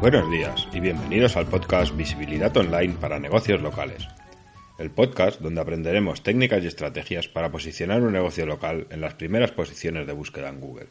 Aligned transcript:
Buenos 0.00 0.30
días 0.30 0.68
y 0.72 0.78
bienvenidos 0.78 1.36
al 1.36 1.48
podcast 1.48 1.96
Visibilidad 1.96 2.56
Online 2.56 2.94
para 3.00 3.18
negocios 3.18 3.60
locales. 3.60 4.06
El 4.78 4.92
podcast 4.92 5.40
donde 5.40 5.60
aprenderemos 5.60 6.22
técnicas 6.22 6.62
y 6.62 6.68
estrategias 6.68 7.26
para 7.26 7.50
posicionar 7.50 8.02
un 8.02 8.12
negocio 8.12 8.46
local 8.46 8.86
en 8.90 9.00
las 9.00 9.14
primeras 9.14 9.50
posiciones 9.50 10.06
de 10.06 10.12
búsqueda 10.12 10.50
en 10.50 10.60
Google. 10.60 10.86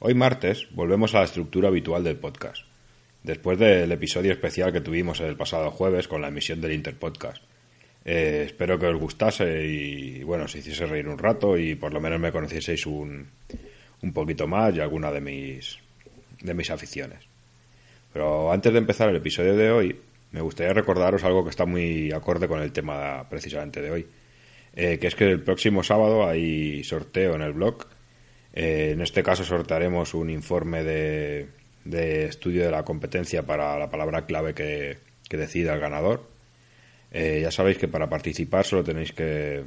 Hoy 0.00 0.14
martes 0.14 0.66
volvemos 0.72 1.14
a 1.14 1.20
la 1.20 1.26
estructura 1.26 1.68
habitual 1.68 2.02
del 2.02 2.16
podcast, 2.16 2.64
después 3.22 3.56
del 3.56 3.92
episodio 3.92 4.32
especial 4.32 4.72
que 4.72 4.80
tuvimos 4.80 5.20
el 5.20 5.36
pasado 5.36 5.70
jueves 5.70 6.08
con 6.08 6.20
la 6.22 6.28
emisión 6.28 6.60
del 6.60 6.72
Interpodcast. 6.72 7.40
Eh, 8.04 8.42
espero 8.46 8.80
que 8.80 8.86
os 8.86 8.98
gustase 8.98 9.64
y 9.64 10.24
bueno, 10.24 10.48
se 10.48 10.58
hiciese 10.58 10.86
reír 10.86 11.06
un 11.06 11.18
rato 11.18 11.56
y 11.56 11.76
por 11.76 11.94
lo 11.94 12.00
menos 12.00 12.18
me 12.18 12.32
conocieseis 12.32 12.84
un, 12.84 13.28
un 14.02 14.12
poquito 14.12 14.48
más 14.48 14.74
y 14.74 14.80
alguna 14.80 15.12
de 15.12 15.20
mis, 15.20 15.78
de 16.40 16.52
mis 16.52 16.68
aficiones. 16.68 17.35
Pero 18.16 18.50
antes 18.50 18.72
de 18.72 18.78
empezar 18.78 19.10
el 19.10 19.16
episodio 19.16 19.54
de 19.54 19.70
hoy, 19.70 20.00
me 20.30 20.40
gustaría 20.40 20.72
recordaros 20.72 21.22
algo 21.22 21.44
que 21.44 21.50
está 21.50 21.66
muy 21.66 22.10
acorde 22.12 22.48
con 22.48 22.62
el 22.62 22.72
tema 22.72 23.28
precisamente 23.28 23.82
de 23.82 23.90
hoy. 23.90 24.06
Eh, 24.74 24.98
que 24.98 25.08
es 25.08 25.14
que 25.14 25.30
el 25.30 25.42
próximo 25.42 25.82
sábado 25.82 26.26
hay 26.26 26.82
sorteo 26.82 27.34
en 27.34 27.42
el 27.42 27.52
blog. 27.52 27.84
Eh, 28.54 28.92
en 28.94 29.02
este 29.02 29.22
caso 29.22 29.44
sortearemos 29.44 30.14
un 30.14 30.30
informe 30.30 30.82
de, 30.82 31.46
estudio 32.24 32.64
de 32.64 32.70
la 32.70 32.84
competencia 32.86 33.42
para 33.42 33.78
la 33.78 33.90
palabra 33.90 34.24
clave 34.24 34.54
que, 34.54 34.96
decida 35.28 35.74
el 35.74 35.80
ganador. 35.80 36.26
Eh, 37.12 37.40
ya 37.42 37.50
sabéis 37.50 37.76
que 37.76 37.86
para 37.86 38.08
participar 38.08 38.64
solo 38.64 38.82
tenéis 38.82 39.12
que 39.12 39.62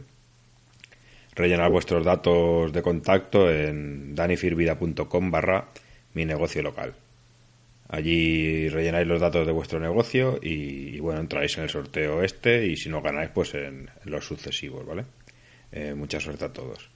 rellenar 1.36 1.70
vuestros 1.70 2.04
datos 2.04 2.74
de 2.74 2.82
contacto 2.82 3.48
en 3.52 4.16
danifirvida.com 4.16 5.30
barra 5.30 5.68
mi 6.16 6.26
negocio 6.26 6.64
local. 6.64 6.96
Allí 7.92 8.70
rellenáis 8.70 9.08
los 9.08 9.20
datos 9.20 9.48
de 9.48 9.52
vuestro 9.52 9.80
negocio 9.80 10.40
y, 10.44 11.00
bueno, 11.00 11.22
entráis 11.22 11.58
en 11.58 11.64
el 11.64 11.72
sorteo 11.72 12.22
este 12.22 12.68
y 12.68 12.78
si 12.78 12.88
no 12.88 13.02
ganáis, 13.02 13.32
pues 13.32 13.56
en, 13.56 13.90
los 14.06 14.26
sucesivos, 14.26 14.86
¿vale? 14.86 15.06
Eh, 15.72 15.96
mucha 15.96 16.20
suerte 16.20 16.46
a 16.46 16.54
todos. 16.54 16.88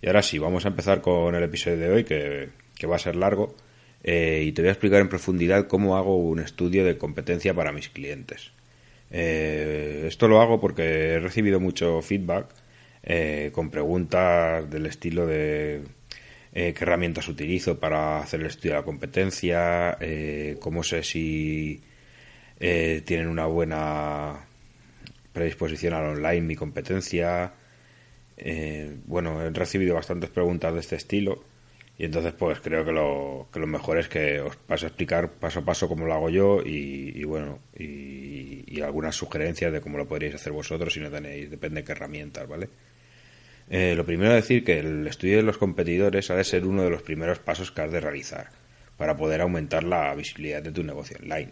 Y 0.00 0.06
ahora 0.06 0.22
sí, 0.22 0.38
vamos 0.38 0.64
a 0.64 0.68
empezar 0.68 1.00
con 1.00 1.34
el 1.34 1.42
episodio 1.42 1.78
de 1.78 1.90
hoy 1.90 2.04
que, 2.04 2.48
va 2.86 2.94
a 2.94 3.00
ser 3.00 3.16
largo 3.16 3.56
eh, 4.04 4.44
y 4.46 4.52
te 4.52 4.62
voy 4.62 4.68
a 4.68 4.72
explicar 4.72 5.00
en 5.00 5.08
profundidad 5.08 5.66
cómo 5.66 5.96
hago 5.96 6.16
un 6.16 6.38
estudio 6.38 6.84
de 6.84 6.96
competencia 6.96 7.52
para 7.52 7.72
mis 7.72 7.88
clientes. 7.88 8.52
Eh, 9.10 10.04
esto 10.06 10.28
lo 10.28 10.40
hago 10.40 10.60
porque 10.60 11.14
he 11.14 11.18
recibido 11.18 11.58
mucho 11.58 12.00
feedback 12.02 12.46
con 13.52 13.70
preguntas 13.70 14.68
del 14.70 14.86
estilo 14.86 15.26
de 15.26 15.82
eh, 16.58 16.72
qué 16.72 16.84
herramientas 16.84 17.28
utilizo 17.28 17.78
para 17.78 18.20
hacer 18.20 18.40
el 18.40 18.46
estudio 18.46 18.72
de 18.72 18.78
la 18.78 18.84
competencia, 18.84 19.98
eh, 20.00 20.56
cómo 20.58 20.82
sé 20.82 21.02
si 21.02 21.82
eh, 22.58 23.02
tienen 23.04 23.28
una 23.28 23.44
buena 23.44 24.46
predisposición 25.34 25.92
al 25.92 26.06
online 26.16 26.40
mi 26.40 26.56
competencia. 26.56 27.52
bueno, 29.04 29.42
he 29.42 29.50
recibido 29.50 29.96
bastantes 29.96 30.30
preguntas 30.30 30.72
de 30.72 30.80
este 30.80 30.96
estilo 30.96 31.44
y 31.98 32.04
entonces 32.06 32.32
pues 32.32 32.60
creo 32.60 32.86
que 32.86 32.92
lo, 32.92 33.48
que 33.52 33.60
lo 33.60 33.66
mejor 33.66 33.98
es 33.98 34.08
que 34.08 34.40
os 34.40 34.56
paso 34.56 34.86
a 34.86 34.88
explicar 34.88 35.32
paso 35.32 35.60
a 35.60 35.64
paso 35.64 35.88
cómo 35.88 36.06
lo 36.06 36.14
hago 36.14 36.30
yo 36.30 36.62
y, 36.64 37.22
bueno, 37.24 37.58
y, 37.78 38.64
y, 38.66 38.80
algunas 38.80 39.14
sugerencias 39.14 39.72
de 39.72 39.82
cómo 39.82 39.98
lo 39.98 40.08
podríais 40.08 40.36
hacer 40.36 40.52
vosotros 40.54 40.94
si 40.94 41.00
no 41.00 41.10
tenéis, 41.10 41.50
depende 41.50 41.82
de 41.82 41.84
qué 41.84 41.92
herramientas, 41.92 42.48
¿vale? 42.48 42.68
Eh, 43.68 43.94
lo 43.96 44.04
primero 44.04 44.30
es 44.36 44.44
decir 44.44 44.64
que 44.64 44.78
el 44.78 45.06
estudio 45.06 45.38
de 45.38 45.42
los 45.42 45.58
competidores 45.58 46.30
ha 46.30 46.36
de 46.36 46.44
ser 46.44 46.66
uno 46.66 46.82
de 46.82 46.90
los 46.90 47.02
primeros 47.02 47.40
pasos 47.40 47.72
que 47.72 47.82
has 47.82 47.90
de 47.90 48.00
realizar 48.00 48.50
para 48.96 49.16
poder 49.16 49.40
aumentar 49.40 49.82
la 49.82 50.14
visibilidad 50.14 50.62
de 50.62 50.72
tu 50.72 50.82
negocio 50.84 51.16
online. 51.20 51.50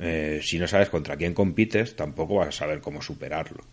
Eh, 0.00 0.40
si 0.42 0.58
no 0.58 0.66
sabes 0.66 0.88
contra 0.90 1.16
quién 1.16 1.34
compites, 1.34 1.96
tampoco 1.96 2.36
vas 2.36 2.48
a 2.48 2.52
saber 2.52 2.80
cómo 2.80 3.02
superarlo. 3.02 3.64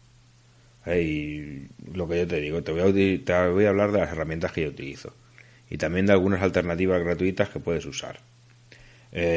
Eh, 0.85 1.01
y 1.01 1.95
lo 1.95 2.07
que 2.07 2.19
yo 2.19 2.27
te 2.27 2.39
digo, 2.39 2.63
te 2.63 2.71
voy, 2.71 3.65
a, 3.65 3.69
hablar 3.69 3.91
de 3.91 3.99
las 3.99 4.11
herramientas 4.11 4.51
que 4.51 4.61
yo 4.61 4.69
utilizo 4.69 5.15
y 5.69 5.77
también 5.77 6.05
de 6.05 6.13
algunas 6.13 6.43
alternativas 6.43 7.03
gratuitas 7.03 7.49
que 7.49 7.59
puedes 7.59 7.85
usar. 7.85 8.19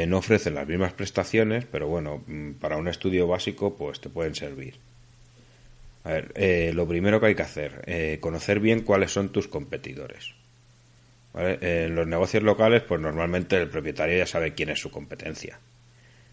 no 0.09 0.19
ofrecen 0.19 0.55
las 0.55 0.67
mismas 0.69 0.93
prestaciones, 0.93 1.65
pero 1.65 1.89
bueno, 1.89 2.23
mm, 2.27 2.53
para 2.55 2.77
un 2.77 2.89
estudio 2.89 3.27
básico 3.27 3.77
pues 3.77 4.01
te 4.01 4.11
pueden 4.11 4.35
servir. 4.35 4.75
A 6.05 6.13
ver, 6.13 6.33
eh, 6.35 6.73
lo 6.75 6.87
primero 6.87 7.21
que 7.21 7.27
hay 7.27 7.35
que 7.35 7.43
hacer, 7.43 7.83
eh, 7.87 8.19
conocer 8.21 8.61
bien 8.61 8.83
cuáles 8.83 9.13
son 9.13 9.31
tus 9.31 9.49
competidores. 9.49 10.35
En 11.35 11.95
los 11.95 12.07
negocios 12.07 12.43
locales, 12.43 12.83
pues 12.83 13.01
normalmente 13.01 13.57
el 13.57 13.69
propietario 13.69 14.19
ya 14.19 14.27
sabe 14.27 14.55
quién 14.55 14.71
es 14.71 14.81
su 14.81 14.91
competencia. 14.91 15.61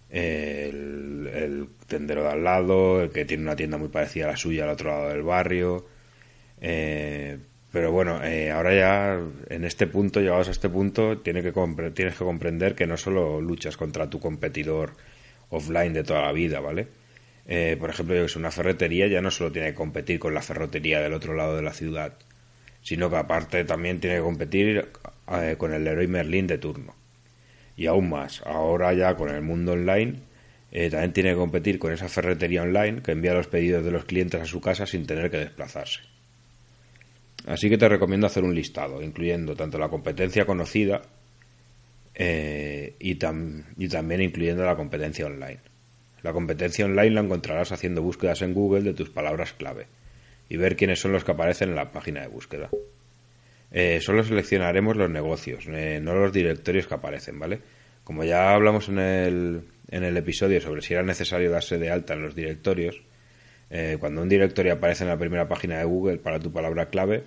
El, 0.10 1.68
tendero 1.88 2.24
de 2.24 2.30
al 2.30 2.44
lado, 2.44 3.04
el 3.04 3.12
que 3.12 3.26
tiene 3.26 3.44
una 3.44 3.56
tienda 3.56 3.78
muy 3.78 3.90
parecida 3.90 4.26
a 4.26 4.32
la 4.32 4.38
suya 4.38 4.64
al 4.64 4.72
otro 4.72 4.90
lado 4.90 5.10
del 5.10 5.22
barrio. 5.22 5.86
Eh, 6.62 7.38
pero 7.72 7.92
bueno, 7.92 8.20
ahora 8.54 8.74
ya 8.74 9.20
en 9.50 9.64
este 9.66 9.86
punto, 9.86 10.22
llegados 10.22 10.48
a 10.48 10.52
este 10.52 10.70
punto, 10.70 11.20
tiene 11.20 11.44
que 11.44 11.52
tienes 11.94 12.16
que 12.16 12.24
comprender 12.24 12.74
que 12.74 12.88
no 12.88 12.98
solo 12.98 13.42
luchas 13.42 13.78
contra 13.78 14.10
tu 14.10 14.20
competidor 14.20 14.94
offline 15.50 15.94
de 15.94 16.04
toda 16.04 16.22
la 16.24 16.32
vida, 16.32 16.62
¿vale? 16.62 16.88
Eh, 17.48 17.78
por 17.80 17.90
ejemplo, 17.90 18.16
yo 18.16 18.26
que 18.26 18.40
una 18.40 18.52
ferretería 18.52 19.08
ya 19.08 19.22
no 19.22 19.30
solo 19.30 19.52
tiene 19.52 19.70
que 19.70 19.76
competir 19.76 20.20
con 20.20 20.34
la 20.34 20.42
ferretería 20.42 21.00
del 21.00 21.14
otro 21.14 21.34
lado 21.36 21.56
de 21.56 21.62
la 21.62 21.74
ciudad, 21.74 22.14
sino 22.82 23.10
que 23.10 23.18
aparte 23.18 23.64
también 23.66 24.00
tiene 24.00 24.18
que 24.18 24.24
competir 24.24 24.88
eh, 25.32 25.56
con 25.58 25.74
el 25.74 25.84
Leroy 25.84 26.08
Merlin 26.08 26.48
de 26.48 26.58
turno. 26.58 26.96
Y 27.78 27.88
aún 27.88 28.10
más, 28.10 28.42
ahora 28.46 28.94
ya 28.94 29.16
con 29.16 29.30
el 29.30 29.42
mundo 29.42 29.74
online, 29.74 30.22
eh, 30.72 30.90
también 30.90 31.14
tiene 31.14 31.30
que 31.32 31.36
competir 31.36 31.78
con 31.78 31.92
esa 31.92 32.10
ferretería 32.10 32.64
online 32.64 33.02
que 33.02 33.12
envía 33.12 33.34
los 33.34 33.48
pedidos 33.48 33.86
de 33.86 33.92
los 33.92 34.06
clientes 34.06 34.42
a 34.42 34.46
su 34.46 34.60
casa 34.60 34.86
sin 34.88 35.06
tener 35.06 35.30
que 35.30 35.38
desplazarse. 35.38 36.02
Así 37.46 37.70
que 37.70 37.78
te 37.78 37.88
recomiendo 37.88 38.26
hacer 38.26 38.44
un 38.44 38.56
listado, 38.56 39.04
incluyendo 39.04 39.56
tanto 39.56 39.78
la 39.78 39.90
competencia 39.90 40.46
conocida 40.46 41.04
y 42.18 43.16
también 43.16 44.22
incluyendo 44.22 44.66
la 44.66 44.76
competencia 44.76 45.28
online. 45.28 45.60
La 46.26 46.34
competencia 46.34 46.86
online 46.86 47.12
la 47.12 47.22
encontrarás 47.22 47.72
haciendo 47.72 48.02
búsquedas 48.02 48.42
en 48.42 48.56
Google 48.56 48.82
de 48.82 48.96
tus 48.96 49.12
palabras 49.12 49.54
clave 49.54 49.86
y 50.50 50.58
ver 50.58 50.76
quiénes 50.76 51.00
son 51.00 51.12
los 51.12 51.24
que 51.24 51.34
aparecen 51.34 51.70
en 51.70 51.76
la 51.76 51.92
página 51.92 52.22
de 52.22 52.28
búsqueda. 52.30 52.72
Eh, 53.72 54.00
solo 54.02 54.24
seleccionaremos 54.24 54.98
los 54.98 55.08
negocios, 55.08 55.68
eh, 55.68 56.00
no 56.02 56.16
los 56.16 56.34
directorios 56.34 56.88
que 56.88 56.96
aparecen, 56.96 57.38
¿vale? 57.38 57.60
Como 58.04 58.24
ya 58.24 58.56
hablamos 58.56 58.90
en 58.90 58.98
el, 58.98 59.62
en 59.92 60.04
el 60.04 60.18
episodio 60.18 60.60
sobre 60.62 60.82
si 60.82 60.96
era 60.96 61.04
necesario 61.04 61.52
darse 61.52 61.78
de 61.78 61.92
alta 61.92 62.16
en 62.16 62.24
los 62.24 62.34
directorios, 62.34 63.04
eh, 63.70 63.98
cuando 64.00 64.24
un 64.24 64.28
directorio 64.28 64.74
aparece 64.74 65.04
en 65.04 65.12
la 65.12 65.20
primera 65.20 65.48
página 65.48 65.78
de 65.78 65.84
Google 65.84 66.18
para 66.18 66.40
tu 66.40 66.52
palabra 66.52 66.90
clave, 66.90 67.24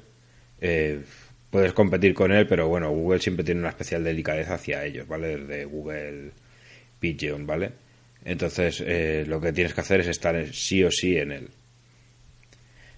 puedes 1.51 1.73
competir 1.73 2.15
con 2.15 2.33
él, 2.33 2.49
pero 2.49 2.67
bueno, 2.67 2.91
Google 2.91 3.21
siempre 3.21 3.45
tiene 3.45 3.61
una 3.61 3.71
especial 3.71 4.03
delicadeza 4.03 4.55
hacia 4.55 4.85
ellos, 4.85 5.07
¿vale? 5.07 5.37
Desde 5.37 5.67
Google 5.67 6.33
Pigeon, 6.99 7.47
¿vale? 7.47 7.87
Entonces, 8.25 8.83
eh, 8.85 9.25
lo 9.27 9.41
que 9.41 9.53
tienes 9.53 9.75
que 9.75 9.81
hacer 9.81 10.01
es 10.01 10.09
estar 10.09 10.53
sí 10.53 10.83
o 10.85 10.91
sí 10.91 11.17
en 11.17 11.33
él. 11.33 11.49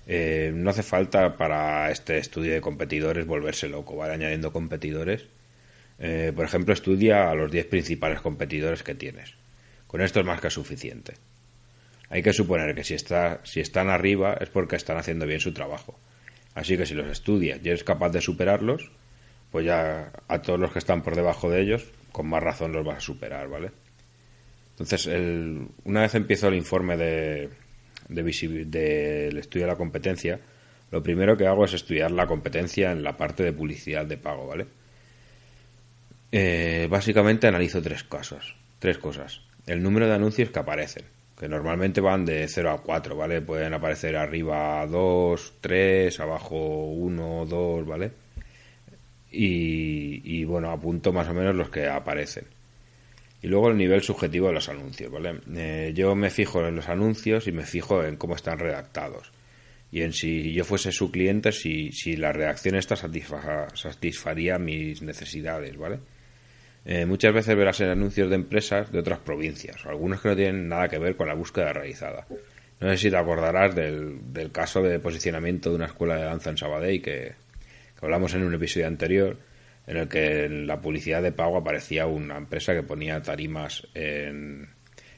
Eh, 0.07 0.51
no 0.55 0.71
hace 0.71 0.83
falta 0.83 1.37
para 1.37 1.91
este 1.91 2.19
estudio 2.19 2.53
de 2.53 2.61
competidores 2.61 3.27
volverse 3.27 3.69
loco, 3.69 3.97
¿vale? 3.97 4.15
Añadiendo 4.15 4.53
competidores. 4.53 5.27
Eh, 5.99 6.33
por 6.35 6.45
ejemplo, 6.45 6.75
estudia 6.75 7.31
a 7.31 7.35
los 7.35 7.53
10 7.53 7.67
principales 7.67 8.21
competidores 8.21 8.83
que 8.83 8.95
tienes. 8.95 9.35
Con 9.87 10.01
esto 10.01 10.21
es 10.21 10.27
más 10.27 10.41
que 10.41 10.51
suficiente. 10.51 11.15
Hay 12.09 12.23
que 12.23 12.33
suponer 12.33 12.75
que 12.75 12.83
si, 12.83 12.95
está, 12.95 13.41
si 13.45 13.61
están 13.61 13.89
arriba 13.89 14.37
es 14.41 14.49
porque 14.49 14.77
están 14.77 14.97
haciendo 14.97 15.27
bien 15.27 15.41
su 15.41 15.53
trabajo. 15.53 15.99
Así 16.55 16.77
que 16.77 16.87
si 16.87 16.95
los 16.95 17.07
estudias 17.07 17.61
y 17.63 17.69
eres 17.69 17.85
capaz 17.85 18.11
de 18.11 18.21
superarlos, 18.21 18.91
pues 19.53 19.67
ya 19.67 20.11
a 20.27 20.43
todos 20.43 20.59
los 20.59 20.73
que 20.73 20.81
están 20.81 21.03
por 21.03 21.15
debajo 21.15 21.51
de 21.51 21.61
ellos, 21.61 21.85
con 22.11 22.27
más 22.27 22.43
razón 22.43 22.73
los 22.73 22.85
vas 22.85 22.97
a 22.97 23.01
superar, 23.01 23.49
¿vale? 23.49 23.71
Entonces, 24.81 25.09
el, 25.09 25.69
una 25.85 26.01
vez 26.01 26.15
empiezo 26.15 26.49
el 26.49 26.55
informe 26.55 26.97
de, 26.97 27.51
del 28.09 29.37
estudio 29.37 29.67
de 29.67 29.73
la 29.73 29.77
competencia, 29.77 30.41
lo 30.91 31.03
primero 31.03 31.37
que 31.37 31.47
hago 31.47 31.67
es 31.67 31.75
estudiar 31.75 32.11
la 32.11 32.27
competencia 32.27 32.91
en 32.91 33.03
la 33.03 33.15
parte 33.15 33.43
de 33.43 33.53
publicidad 33.53 34.07
de 34.07 34.17
pago, 34.17 34.47
¿vale? 34.47 34.67
Eh, 36.33 36.89
básicamente 36.91 37.47
analizo 37.47 37.83
tres 37.83 38.05
cosas, 38.05 38.55
tres 38.79 38.97
cosas. 38.97 39.43
El 39.67 39.83
número 39.83 40.07
de 40.07 40.15
anuncios 40.15 40.49
que 40.49 40.61
aparecen, 40.61 41.05
que 41.39 41.47
normalmente 41.47 42.01
van 42.01 42.25
de 42.25 42.49
0 42.49 42.71
a 42.71 42.83
4, 42.83 43.15
¿vale? 43.15 43.43
Pueden 43.43 43.75
aparecer 43.75 44.17
arriba 44.17 44.87
2, 44.87 45.57
3, 45.61 46.21
abajo 46.21 46.87
1, 46.87 47.45
2, 47.45 47.87
¿vale? 47.87 48.13
Y, 49.31 50.23
y 50.25 50.45
bueno, 50.45 50.71
apunto 50.71 51.13
más 51.13 51.29
o 51.29 51.35
menos 51.35 51.55
los 51.55 51.69
que 51.69 51.87
aparecen. 51.87 52.47
Y 53.43 53.49
luego 53.49 53.71
el 53.71 53.77
nivel 53.77 54.03
subjetivo 54.03 54.49
de 54.49 54.55
los 54.55 54.69
anuncios, 54.69 55.11
¿vale? 55.11 55.41
Eh, 55.57 55.93
yo 55.95 56.15
me 56.15 56.31
fijo 56.31 56.67
en 56.67 56.77
los 56.77 56.89
anuncios 56.89 57.47
y 57.47 57.53
me 57.53 57.65
fijo 57.65 58.05
en 58.05 58.17
cómo 58.17 58.37
están 58.37 58.59
redactados. 58.59 59.33
Y 59.93 60.03
en 60.03 60.13
si 60.13 60.53
yo 60.53 60.65
fuese 60.65 60.93
su 60.93 61.11
cliente, 61.11 61.51
si, 61.51 61.91
si 61.93 62.17
la 62.17 62.33
redacción 62.33 62.77
esta 62.77 62.97
satisfaría 62.97 64.59
mis 64.59 65.03
necesidades, 65.03 65.77
¿vale? 65.77 65.99
Eh, 66.85 67.07
muchas 67.07 67.35
veces 67.35 67.57
verás 67.57 67.81
en 67.81 67.89
anuncios 67.89 68.31
de 68.31 68.37
empresas 68.37 68.91
de 68.91 69.01
otras 69.01 69.19
provincias, 69.19 69.85
algunos 69.85 70.21
que 70.21 70.29
no 70.29 70.37
tienen 70.37 70.69
nada 70.69 70.89
que 70.89 70.99
ver 70.99 71.17
con 71.17 71.29
la 71.29 71.35
búsqueda 71.35 71.73
realizada. 71.73 72.27
No 72.81 72.89
sé 72.91 72.97
si 72.97 73.11
te 73.11 73.17
acordarás 73.17 73.75
del, 73.75 74.33
del 74.33 74.51
caso 74.51 74.83
de 74.83 74.99
posicionamiento 74.99 75.71
de 75.71 75.77
una 75.77 75.87
escuela 75.87 76.17
de 76.17 76.25
danza 76.25 76.51
en 76.51 76.57
Sabadell 76.57 77.03
que, 77.03 77.35
que 77.99 78.07
hablamos 78.07 78.33
en 78.35 78.45
un 78.45 78.55
episodio 78.55 78.87
anterior, 78.87 79.37
en 79.87 79.97
el 79.97 80.09
que 80.09 80.45
en 80.45 80.67
la 80.67 80.81
publicidad 80.81 81.23
de 81.23 81.33
pago 81.33 81.57
aparecía 81.57 82.07
una 82.07 82.37
empresa 82.37 82.75
que 82.75 82.83
ponía 82.83 83.21
tarimas 83.23 83.87
en, 83.95 84.69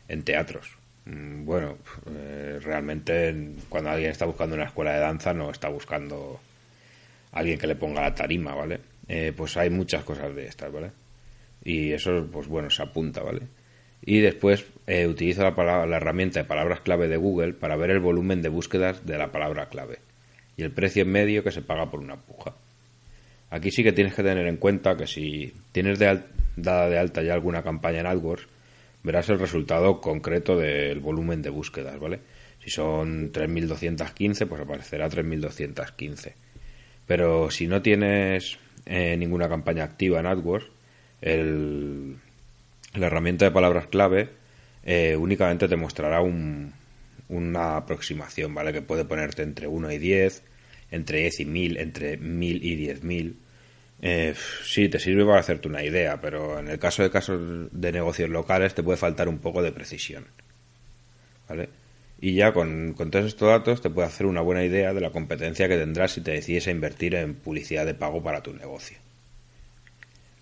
en 0.08 0.22
teatros. 0.22 0.76
Mm, 1.04 1.44
Bueno, 1.44 1.78
eh, 2.14 2.58
realmente 2.62 3.34
cuando 3.68 3.90
alguien 3.90 4.10
está 4.10 4.24
buscando 4.26 4.54
una 4.54 4.64
escuela 4.66 4.92
de 4.94 5.00
danza 5.00 5.34
no 5.34 5.50
está 5.50 5.68
buscando 5.68 6.40
a 7.32 7.38
alguien 7.40 7.58
que 7.58 7.66
le 7.66 7.76
ponga 7.76 8.00
la 8.02 8.14
tarima, 8.14 8.54
¿vale? 8.54 8.80
Eh, 9.08 9.32
pues 9.36 9.56
hay 9.56 9.68
muchas 9.70 10.04
cosas 10.04 10.34
de 10.34 10.46
estas, 10.46 10.72
¿vale? 10.72 10.90
Y 11.64 11.92
eso, 11.92 12.26
pues 12.32 12.46
bueno, 12.48 12.70
se 12.70 12.82
apunta, 12.82 13.22
¿vale? 13.22 13.42
Y 14.04 14.20
después 14.20 14.64
eh, 14.86 15.06
utilizo 15.06 15.42
la, 15.42 15.54
palabra- 15.54 15.86
la 15.86 15.96
herramienta 15.98 16.40
de 16.40 16.44
palabras 16.44 16.80
clave 16.80 17.08
de 17.08 17.16
Google 17.16 17.52
para 17.52 17.76
ver 17.76 17.90
el 17.90 18.00
volumen 18.00 18.42
de 18.42 18.48
búsquedas 18.48 19.04
de 19.06 19.16
la 19.18 19.30
palabra 19.30 19.68
clave 19.68 19.98
y 20.56 20.62
el 20.62 20.70
precio 20.72 21.06
medio 21.06 21.44
que 21.44 21.52
se 21.52 21.62
paga 21.62 21.90
por 21.90 22.00
una 22.00 22.16
puja. 22.16 22.54
Aquí 23.54 23.70
sí 23.70 23.82
que 23.84 23.92
tienes 23.92 24.14
que 24.14 24.22
tener 24.22 24.46
en 24.46 24.56
cuenta 24.56 24.96
que 24.96 25.06
si 25.06 25.52
tienes 25.72 25.98
de 25.98 26.22
dada 26.56 26.88
de 26.88 26.98
alta 26.98 27.22
ya 27.22 27.34
alguna 27.34 27.62
campaña 27.62 28.00
en 28.00 28.06
AdWords, 28.06 28.46
verás 29.02 29.28
el 29.28 29.38
resultado 29.38 30.00
concreto 30.00 30.56
del 30.56 31.00
volumen 31.00 31.42
de 31.42 31.50
búsquedas, 31.50 31.98
¿vale? 32.00 32.20
Si 32.64 32.70
son 32.70 33.30
3.215, 33.32 34.46
pues 34.46 34.60
aparecerá 34.62 35.08
3.215. 35.08 36.32
Pero 37.06 37.50
si 37.50 37.66
no 37.66 37.82
tienes 37.82 38.58
eh, 38.86 39.16
ninguna 39.18 39.48
campaña 39.48 39.84
activa 39.84 40.20
en 40.20 40.26
AdWords, 40.26 40.66
la 42.94 43.06
herramienta 43.06 43.44
de 43.44 43.50
palabras 43.50 43.86
clave 43.88 44.30
eh, 44.84 45.16
únicamente 45.16 45.68
te 45.68 45.76
mostrará 45.76 46.20
un- 46.22 46.72
una 47.28 47.76
aproximación, 47.76 48.54
¿vale? 48.54 48.72
Que 48.72 48.82
puede 48.82 49.04
ponerte 49.04 49.42
entre 49.42 49.66
1 49.66 49.90
y 49.92 49.98
10, 49.98 50.42
entre 50.92 51.20
10 51.20 51.40
y 51.40 51.44
1000, 51.46 51.76
entre 51.78 52.16
1000 52.18 52.64
y 52.64 52.76
10000. 52.76 53.36
Eh, 54.02 54.34
sí, 54.64 54.88
te 54.88 54.98
sirve 54.98 55.24
para 55.24 55.40
hacerte 55.40 55.68
una 55.68 55.82
idea, 55.82 56.20
pero 56.20 56.58
en 56.58 56.68
el 56.68 56.78
caso 56.78 57.02
de 57.02 57.10
casos 57.10 57.68
de 57.72 57.92
negocios 57.92 58.30
locales 58.30 58.74
te 58.74 58.82
puede 58.82 58.98
faltar 58.98 59.28
un 59.28 59.38
poco 59.38 59.62
de 59.62 59.72
precisión. 59.72 60.26
¿Vale? 61.48 61.68
Y 62.20 62.34
ya 62.34 62.52
con, 62.52 62.94
con 62.94 63.10
todos 63.10 63.26
estos 63.26 63.48
datos 63.48 63.80
te 63.80 63.90
puede 63.90 64.06
hacer 64.06 64.26
una 64.26 64.42
buena 64.42 64.64
idea 64.64 64.92
de 64.92 65.00
la 65.00 65.10
competencia 65.10 65.68
que 65.68 65.76
tendrás 65.76 66.12
si 66.12 66.20
te 66.20 66.32
decides 66.32 66.68
a 66.68 66.70
invertir 66.70 67.14
en 67.14 67.34
publicidad 67.34 67.84
de 67.84 67.94
pago 67.94 68.22
para 68.22 68.42
tu 68.42 68.52
negocio. 68.52 68.98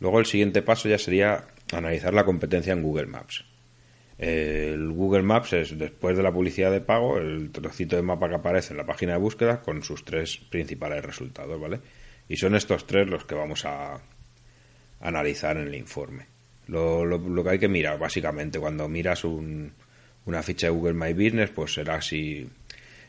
Luego 0.00 0.18
el 0.18 0.26
siguiente 0.26 0.62
paso 0.62 0.88
ya 0.88 0.98
sería 0.98 1.44
analizar 1.72 2.12
la 2.12 2.24
competencia 2.24 2.72
en 2.72 2.82
Google 2.82 3.06
Maps. 3.06 3.44
El 4.22 4.90
Google 4.92 5.22
Maps 5.22 5.54
es, 5.54 5.78
después 5.78 6.14
de 6.14 6.22
la 6.22 6.30
publicidad 6.30 6.70
de 6.70 6.82
pago, 6.82 7.16
el 7.16 7.50
trocito 7.52 7.96
de 7.96 8.02
mapa 8.02 8.28
que 8.28 8.34
aparece 8.34 8.74
en 8.74 8.76
la 8.76 8.84
página 8.84 9.12
de 9.12 9.18
búsqueda 9.18 9.62
con 9.62 9.82
sus 9.82 10.04
tres 10.04 10.36
principales 10.50 11.02
resultados, 11.02 11.58
¿vale? 11.58 11.80
Y 12.28 12.36
son 12.36 12.54
estos 12.54 12.86
tres 12.86 13.08
los 13.08 13.24
que 13.24 13.34
vamos 13.34 13.64
a 13.64 13.98
analizar 15.00 15.56
en 15.56 15.68
el 15.68 15.74
informe. 15.74 16.26
Lo, 16.66 17.04
lo- 17.06 17.42
que 17.42 17.50
hay 17.50 17.58
que 17.58 17.68
mirar, 17.68 17.98
básicamente, 17.98 18.58
cuando 18.60 18.88
miras 18.88 19.24
un- 19.24 19.72
una 20.26 20.42
ficha 20.42 20.66
de 20.66 20.72
Google 20.72 20.92
My 20.94 21.14
Business, 21.14 21.48
pues 21.50 21.72
será 21.72 22.02
si, 22.02 22.46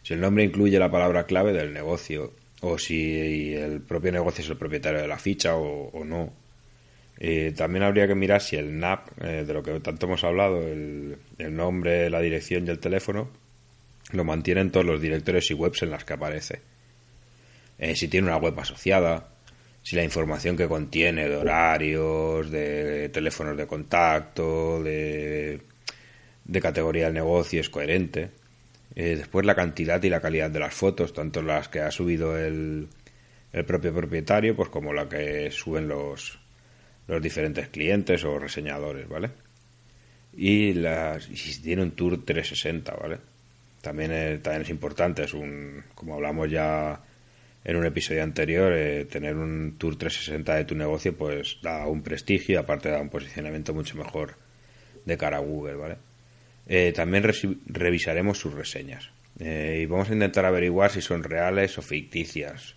si 0.03 0.13
el 0.13 0.21
nombre 0.21 0.45
incluye 0.45 0.79
la 0.79 0.89
palabra 0.89 1.25
clave 1.25 1.51
del 1.51 1.73
negocio 1.73 2.33
o 2.61 2.77
si 2.77 3.53
el 3.53 3.81
propio 3.81 4.13
negocio 4.13 4.43
es 4.45 4.49
el 4.49 4.57
propietario 4.57 5.01
de 5.01 5.07
la 5.09 5.19
ficha 5.19 5.55
o 5.57 6.03
no. 6.05 6.31
Eh, 7.23 7.53
también 7.55 7.83
habría 7.83 8.07
que 8.07 8.15
mirar 8.15 8.41
si 8.41 8.55
el 8.55 8.79
NAP, 8.79 9.09
eh, 9.23 9.45
de 9.45 9.53
lo 9.53 9.61
que 9.61 9.79
tanto 9.79 10.07
hemos 10.07 10.23
hablado, 10.23 10.67
el, 10.67 11.19
nombre, 11.51 12.09
la 12.09 12.19
dirección 12.19 12.65
y 12.65 12.71
el 12.71 12.79
teléfono, 12.79 13.29
lo 14.11 14.23
mantienen 14.23 14.71
todos 14.71 14.87
los 14.87 14.99
directorios 14.99 15.51
y 15.51 15.53
webs 15.53 15.83
en 15.83 15.91
las 15.91 16.03
que 16.03 16.13
aparece. 16.13 16.61
Eh, 17.77 17.95
si 17.95 18.07
tiene 18.07 18.25
una 18.25 18.37
web 18.37 18.59
asociada, 18.59 19.35
si 19.83 19.95
la 19.95 20.03
información 20.03 20.57
que 20.57 20.67
contiene 20.67 21.29
de 21.29 21.35
horarios, 21.35 22.49
de 22.49 23.09
teléfonos 23.09 23.55
de 23.55 23.67
contacto, 23.67 24.81
de, 24.81 25.61
de 26.43 26.59
categoría 26.59 27.05
del 27.05 27.13
negocio 27.13 27.61
es 27.61 27.69
coherente. 27.69 28.31
Eh, 28.95 29.15
después 29.15 29.45
la 29.45 29.53
cantidad 29.53 30.01
y 30.01 30.09
la 30.09 30.21
calidad 30.21 30.49
de 30.49 30.59
las 30.59 30.73
fotos, 30.73 31.13
tanto 31.13 31.43
las 31.43 31.67
que 31.67 31.81
ha 31.81 31.91
subido 31.91 32.35
el, 32.35 32.87
el 33.53 33.65
propio 33.65 33.93
propietario, 33.93 34.55
pues 34.55 34.69
como 34.69 34.91
la 34.91 35.07
que 35.07 35.51
suben 35.51 35.87
los, 35.87 36.40
los 37.07 37.21
diferentes 37.21 37.69
clientes 37.69 38.23
o 38.23 38.39
reseñadores, 38.39 39.07
¿vale? 39.07 39.29
Y, 40.33 40.73
las, 40.73 41.29
y 41.29 41.35
si 41.35 41.61
tiene 41.61 41.83
un 41.83 41.91
tour 41.91 42.23
360, 42.23 42.93
¿vale? 42.95 43.17
También 43.81 44.11
es, 44.11 44.41
también 44.41 44.61
es 44.61 44.69
importante, 44.69 45.23
es 45.23 45.33
un, 45.33 45.83
como 45.95 46.15
hablamos 46.15 46.49
ya 46.49 47.01
en 47.63 47.75
un 47.75 47.85
episodio 47.85 48.23
anterior, 48.23 48.73
eh, 48.73 49.05
tener 49.05 49.35
un 49.35 49.75
tour 49.77 49.95
360 49.95 50.55
de 50.55 50.65
tu 50.65 50.75
negocio 50.75 51.15
pues 51.15 51.57
da 51.61 51.85
un 51.87 52.01
prestigio 52.01 52.55
y 52.55 52.57
aparte 52.57 52.89
da 52.89 53.01
un 53.01 53.09
posicionamiento 53.09 53.73
mucho 53.73 53.97
mejor 53.97 54.35
de 55.05 55.17
cara 55.17 55.37
a 55.37 55.41
Google, 55.41 55.75
¿vale? 55.75 55.97
Eh, 56.67 56.93
también 56.95 57.23
revisaremos 57.65 58.37
sus 58.37 58.53
reseñas 58.53 59.09
eh, 59.39 59.79
y 59.81 59.85
vamos 59.85 60.09
a 60.09 60.13
intentar 60.13 60.45
averiguar 60.45 60.91
si 60.91 61.01
son 61.01 61.23
reales 61.23 61.77
o 61.77 61.81
ficticias. 61.81 62.75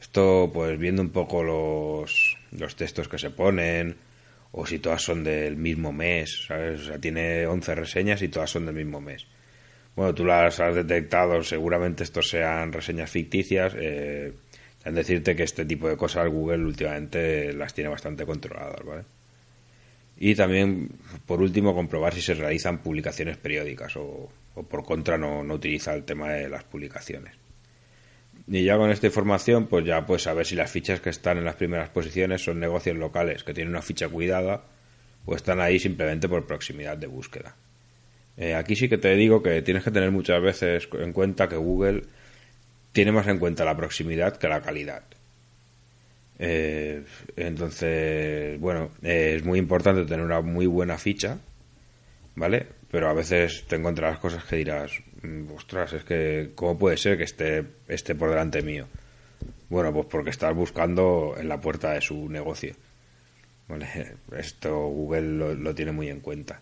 Esto, 0.00 0.50
pues 0.52 0.78
viendo 0.78 1.02
un 1.02 1.10
poco 1.10 1.42
los, 1.42 2.35
los 2.52 2.76
textos 2.76 3.08
que 3.08 3.18
se 3.18 3.30
ponen 3.30 3.96
o 4.52 4.66
si 4.66 4.78
todas 4.78 5.02
son 5.02 5.24
del 5.24 5.56
mismo 5.56 5.92
mes. 5.92 6.50
O 6.50 6.78
sea, 6.78 6.98
tiene 6.98 7.46
11 7.46 7.74
reseñas 7.74 8.22
y 8.22 8.28
todas 8.28 8.50
son 8.50 8.66
del 8.66 8.74
mismo 8.74 9.00
mes. 9.00 9.26
Bueno, 9.94 10.14
tú 10.14 10.24
las 10.24 10.60
has 10.60 10.74
detectado, 10.74 11.42
seguramente 11.42 12.04
estos 12.04 12.28
sean 12.28 12.72
reseñas 12.72 13.10
ficticias. 13.10 13.74
Eh, 13.76 14.32
en 14.84 14.94
decirte 14.94 15.34
que 15.34 15.42
este 15.42 15.64
tipo 15.64 15.88
de 15.88 15.96
cosas 15.96 16.28
Google 16.28 16.64
últimamente 16.64 17.52
las 17.52 17.74
tiene 17.74 17.90
bastante 17.90 18.24
controladas, 18.24 18.84
¿vale? 18.84 19.02
Y 20.16 20.34
también, 20.34 20.90
por 21.26 21.42
último, 21.42 21.74
comprobar 21.74 22.14
si 22.14 22.22
se 22.22 22.34
realizan 22.34 22.78
publicaciones 22.78 23.36
periódicas 23.36 23.96
o, 23.96 24.30
o 24.54 24.62
por 24.62 24.84
contra 24.84 25.18
no, 25.18 25.42
no 25.42 25.54
utiliza 25.54 25.92
el 25.92 26.04
tema 26.04 26.32
de 26.32 26.48
las 26.48 26.64
publicaciones. 26.64 27.34
Y 28.48 28.62
ya 28.64 28.76
con 28.76 28.90
esta 28.90 29.06
información, 29.06 29.66
pues 29.66 29.84
ya 29.84 30.06
puedes 30.06 30.22
saber 30.22 30.46
si 30.46 30.54
las 30.54 30.70
fichas 30.70 31.00
que 31.00 31.10
están 31.10 31.38
en 31.38 31.44
las 31.44 31.56
primeras 31.56 31.88
posiciones 31.88 32.44
son 32.44 32.60
negocios 32.60 32.96
locales 32.96 33.42
que 33.42 33.52
tienen 33.52 33.72
una 33.72 33.82
ficha 33.82 34.08
cuidada 34.08 34.62
o 35.24 35.34
están 35.34 35.60
ahí 35.60 35.78
simplemente 35.78 36.28
por 36.28 36.46
proximidad 36.46 36.96
de 36.96 37.08
búsqueda. 37.08 37.56
Eh, 38.36 38.54
aquí 38.54 38.76
sí 38.76 38.88
que 38.88 38.98
te 38.98 39.14
digo 39.16 39.42
que 39.42 39.62
tienes 39.62 39.82
que 39.82 39.90
tener 39.90 40.10
muchas 40.12 40.40
veces 40.40 40.88
en 40.92 41.12
cuenta 41.12 41.48
que 41.48 41.56
Google 41.56 42.02
tiene 42.92 43.12
más 43.12 43.26
en 43.28 43.38
cuenta 43.38 43.64
la 43.64 43.76
proximidad 43.76 44.36
que 44.36 44.48
la 44.48 44.60
calidad. 44.62 45.02
Eh, 46.38 47.02
entonces, 47.36 48.60
bueno, 48.60 48.90
es 49.02 49.44
muy 49.44 49.58
importante 49.58 50.04
tener 50.04 50.24
una 50.24 50.40
muy 50.42 50.66
buena 50.66 50.98
ficha, 50.98 51.38
¿vale? 52.34 52.66
Pero 52.90 53.08
a 53.08 53.14
veces 53.14 53.64
te 53.66 53.76
encontrarás 53.76 54.18
cosas 54.18 54.44
que 54.44 54.56
dirás, 54.56 54.92
"Mm, 55.15 55.15
ostras, 55.54 55.92
es 55.92 56.04
que, 56.04 56.52
¿cómo 56.54 56.78
puede 56.78 56.96
ser 56.96 57.16
que 57.16 57.24
esté, 57.24 57.64
esté 57.88 58.14
por 58.14 58.30
delante 58.30 58.62
mío? 58.62 58.86
Bueno, 59.68 59.92
pues 59.92 60.06
porque 60.06 60.30
estás 60.30 60.54
buscando 60.54 61.34
en 61.38 61.48
la 61.48 61.60
puerta 61.60 61.92
de 61.92 62.00
su 62.00 62.28
negocio. 62.28 62.74
¿Vale? 63.68 64.16
Esto 64.36 64.88
Google 64.88 65.22
lo, 65.22 65.54
lo 65.54 65.74
tiene 65.74 65.92
muy 65.92 66.08
en 66.08 66.20
cuenta. 66.20 66.60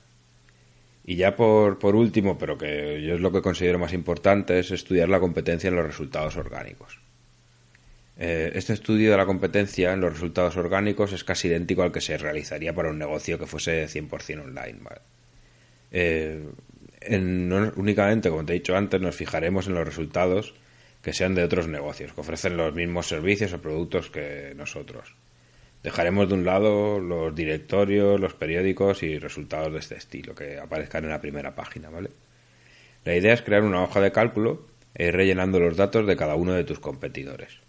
Y 1.06 1.16
ya 1.16 1.36
por, 1.36 1.78
por 1.78 1.96
último, 1.96 2.38
pero 2.38 2.56
que 2.56 3.02
yo 3.02 3.14
es 3.14 3.20
lo 3.20 3.30
que 3.30 3.42
considero 3.42 3.78
más 3.78 3.92
importante, 3.92 4.58
es 4.58 4.70
estudiar 4.70 5.10
la 5.10 5.20
competencia 5.20 5.68
en 5.68 5.76
los 5.76 5.86
resultados 5.86 6.36
orgánicos. 6.36 6.98
Eh, 8.16 8.52
este 8.54 8.72
estudio 8.72 9.10
de 9.10 9.16
la 9.16 9.26
competencia 9.26 9.92
en 9.92 10.00
los 10.00 10.12
resultados 10.12 10.56
orgánicos 10.56 11.12
es 11.12 11.24
casi 11.24 11.48
idéntico 11.48 11.82
al 11.82 11.92
que 11.92 12.00
se 12.00 12.16
realizaría 12.16 12.72
para 12.72 12.90
un 12.90 12.98
negocio 12.98 13.38
que 13.38 13.46
fuese 13.46 13.86
100% 13.86 14.44
online. 14.44 14.78
¿vale? 14.80 15.00
Eh, 15.90 16.42
no 17.10 17.72
únicamente, 17.76 18.30
como 18.30 18.44
te 18.44 18.52
he 18.52 18.56
dicho 18.56 18.76
antes, 18.76 19.00
nos 19.00 19.16
fijaremos 19.16 19.66
en 19.66 19.74
los 19.74 19.86
resultados 19.86 20.54
que 21.02 21.12
sean 21.12 21.34
de 21.34 21.44
otros 21.44 21.68
negocios, 21.68 22.12
que 22.12 22.20
ofrecen 22.20 22.56
los 22.56 22.74
mismos 22.74 23.06
servicios 23.06 23.52
o 23.52 23.60
productos 23.60 24.10
que 24.10 24.54
nosotros. 24.56 25.14
Dejaremos 25.82 26.28
de 26.28 26.34
un 26.34 26.46
lado 26.46 26.98
los 26.98 27.34
directorios, 27.34 28.18
los 28.18 28.32
periódicos 28.32 29.02
y 29.02 29.18
resultados 29.18 29.70
de 29.72 29.80
este 29.80 29.96
estilo 29.96 30.34
que 30.34 30.58
aparezcan 30.58 31.04
en 31.04 31.10
la 31.10 31.20
primera 31.20 31.54
página, 31.54 31.90
¿vale? 31.90 32.08
La 33.04 33.14
idea 33.14 33.34
es 33.34 33.42
crear 33.42 33.62
una 33.62 33.82
hoja 33.82 34.00
de 34.00 34.12
cálculo 34.12 34.66
e 34.94 35.08
ir 35.08 35.14
rellenando 35.14 35.60
los 35.60 35.76
datos 35.76 36.06
de 36.06 36.16
cada 36.16 36.36
uno 36.36 36.54
de 36.54 36.64
tus 36.64 36.80
competidores. 36.80 37.63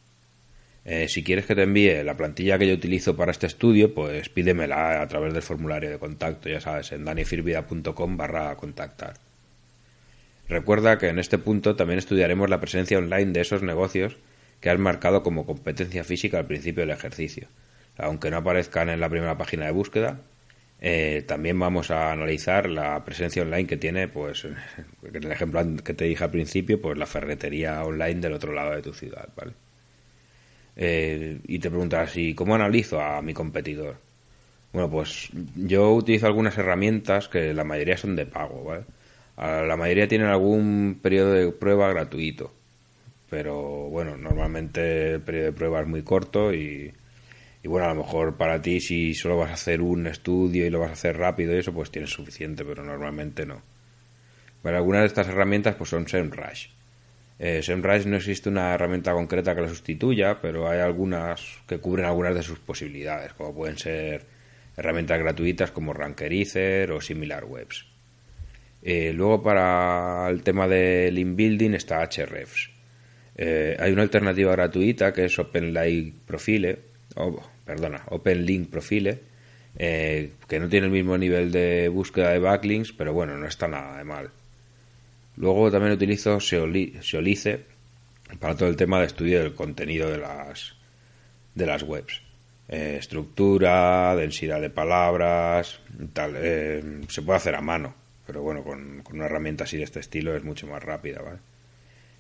Eh, 0.86 1.08
si 1.10 1.24
quieres 1.24 1.46
que 1.46 1.56
te 1.56 1.64
envíe 1.64 2.04
la 2.04 2.16
plantilla 2.16 2.58
que 2.60 2.68
yo 2.68 2.76
utilizo 2.76 3.16
para 3.16 3.32
este 3.32 3.48
estudio, 3.48 3.94
pues 3.94 4.30
pídemela 4.30 5.02
a 5.02 5.08
través 5.08 5.34
del 5.34 5.42
formulario 5.42 5.90
de 5.90 6.00
contacto, 6.00 6.48
ya 6.50 6.62
sabes, 6.62 6.92
en 6.92 7.06
danifirvida.com 7.06 8.18
barra 8.18 8.56
contactar. 8.56 9.16
Recuerda 10.48 10.98
que 10.98 11.08
en 11.08 11.20
este 11.20 11.38
punto 11.40 11.76
también 11.76 12.00
estudiaremos 12.00 12.50
la 12.50 12.60
presencia 12.60 12.98
online 13.00 13.32
de 13.34 13.42
esos 13.42 13.64
negocios 13.64 14.18
que 14.60 14.70
has 14.70 14.80
marcado 14.80 15.24
como 15.24 15.46
competencia 15.46 16.04
física 16.04 16.38
al 16.40 16.46
principio 16.48 16.82
del 16.82 16.92
ejercicio. 16.92 17.48
Aunque 17.98 18.30
no 18.32 18.38
aparezcan 18.38 18.90
en 18.90 19.00
la 19.00 19.10
primera 19.10 19.38
página 19.38 19.66
de 19.66 19.72
búsqueda, 19.72 20.22
Eh, 20.82 21.24
también 21.28 21.58
vamos 21.60 21.90
a 21.92 22.12
analizar 22.12 22.70
la 22.70 23.04
presencia 23.06 23.42
online 23.44 23.66
que 23.68 23.78
tiene, 23.78 24.08
pues, 24.08 24.46
en 24.46 24.56
el 25.16 25.32
ejemplo 25.32 25.62
que 25.84 25.94
te 25.94 26.06
dije 26.06 26.24
al 26.24 26.32
principio, 26.32 26.82
pues 26.82 26.98
la 26.98 27.06
ferretería 27.08 27.84
online 27.84 28.22
del 28.22 28.34
otro 28.34 28.54
lado 28.54 28.76
de 28.76 28.82
tu 28.82 28.94
ciudad, 28.94 29.30
¿vale? 29.36 29.54
Eh, 30.76 31.40
y 31.48 31.60
te 31.60 31.70
preguntas, 31.70 32.16
¿y 32.18 32.34
cómo 32.36 32.56
analizo 32.56 33.00
a 33.02 33.22
mi 33.22 33.34
competidor? 33.34 33.98
Bueno, 34.74 34.90
pues 34.90 35.30
yo 35.56 35.94
utilizo 35.94 36.28
algunas 36.28 36.58
herramientas 36.58 37.30
que 37.30 37.54
la 37.54 37.64
mayoría 37.64 37.98
son 37.98 38.16
de 38.16 38.26
pago, 38.26 38.64
¿vale? 38.64 38.86
la 39.38 39.78
mayoría 39.78 40.08
tienen 40.08 40.28
algún 40.28 41.00
periodo 41.02 41.34
de 41.34 41.52
prueba 41.52 41.90
gratuito, 41.90 42.54
pero 43.30 43.90
bueno, 43.90 44.18
normalmente 44.18 45.14
el 45.14 45.22
periodo 45.22 45.46
de 45.48 45.54
prueba 45.54 45.82
es 45.82 45.88
muy 45.88 46.04
corto 46.04 46.54
y, 46.54 46.94
y 47.64 47.68
bueno, 47.68 47.88
a 47.88 47.90
lo 47.96 48.04
mejor 48.04 48.38
para 48.38 48.62
ti 48.62 48.80
si 48.82 49.14
solo 49.16 49.38
vas 49.38 49.52
a 49.52 49.54
hacer 49.56 49.82
un 49.82 50.08
estudio 50.08 50.66
y 50.66 50.70
lo 50.70 50.80
vas 50.80 50.92
a 50.92 50.94
hacer 50.94 51.18
rápido 51.18 51.56
y 51.56 51.60
eso, 51.60 51.74
pues 51.74 51.92
tienes 51.92 52.12
suficiente, 52.12 52.66
pero 52.66 52.84
normalmente 52.84 53.46
no. 53.46 53.62
Bueno, 54.64 54.78
algunas 54.78 55.02
de 55.02 55.08
estas 55.08 55.28
herramientas 55.28 55.76
pues 55.76 55.90
son 55.90 56.08
SEMrush. 56.08 56.68
Eh, 57.38 57.62
SEMrush 57.62 58.06
no 58.06 58.16
existe 58.16 58.50
una 58.50 58.74
herramienta 58.74 59.14
concreta 59.14 59.54
que 59.56 59.62
la 59.62 59.68
sustituya, 59.68 60.40
pero 60.42 60.70
hay 60.70 60.80
algunas 60.80 61.42
que 61.68 61.80
cubren 61.80 62.06
algunas 62.06 62.34
de 62.34 62.44
sus 62.44 62.60
posibilidades, 62.60 63.34
como 63.34 63.54
pueden 63.54 63.78
ser 63.78 64.26
herramientas 64.78 65.20
gratuitas 65.20 65.72
como 65.72 65.94
Rankerizer 65.94 66.92
o 66.92 67.02
SimilarWebs. 67.02 67.86
Eh, 68.82 69.14
luego 69.14 69.42
para 69.42 70.28
el 70.30 70.44
tema 70.44 70.68
del 70.68 71.18
inbuilding 71.18 71.74
está 71.74 72.08
Hrefs. 72.08 72.70
Eh, 73.36 73.76
hay 73.80 73.92
una 73.92 74.04
alternativa 74.04 74.52
gratuita 74.52 75.12
que 75.12 75.26
es 75.26 75.40
OpenLink 75.40 76.20
Profile, 76.26 76.80
perdona, 77.66 78.04
OpenLink 78.10 78.70
Profile, 78.70 79.20
eh, 79.78 80.34
que 80.48 80.60
no 80.60 80.70
tiene 80.70 80.86
el 80.86 80.92
mismo 80.92 81.18
nivel 81.18 81.52
de 81.52 81.90
búsqueda 81.90 82.30
de 82.30 82.40
backlinks, 82.40 82.94
pero 82.94 83.12
bueno, 83.14 83.36
no 83.38 83.48
está 83.48 83.68
nada 83.68 83.98
de 83.98 84.04
mal. 84.04 84.30
Luego 85.38 85.72
también 85.72 85.94
utilizo 85.94 86.40
Seolice 86.40 87.66
para 88.40 88.56
todo 88.56 88.70
el 88.70 88.76
tema 88.76 89.00
de 89.00 89.08
estudio 89.08 89.40
del 89.42 89.54
contenido 89.54 90.10
de 90.10 90.18
las, 90.18 91.84
webs. 91.84 92.22
estructura, 92.68 94.16
densidad 94.16 94.62
de 94.62 94.70
palabras, 94.70 95.80
tal. 96.14 96.34
se 97.08 97.22
puede 97.22 97.38
hacer 97.38 97.56
a 97.56 97.62
mano 97.62 98.06
pero 98.26 98.42
bueno, 98.42 98.64
con, 98.64 99.04
una 99.12 99.26
herramienta 99.26 99.66
así 99.66 99.78
de 99.78 99.84
este 99.84 100.00
estilo 100.00 100.36
es 100.36 100.44
mucho 100.44 100.68
más 100.68 100.84
rápida, 100.84 101.22
¿vale? 101.22 101.40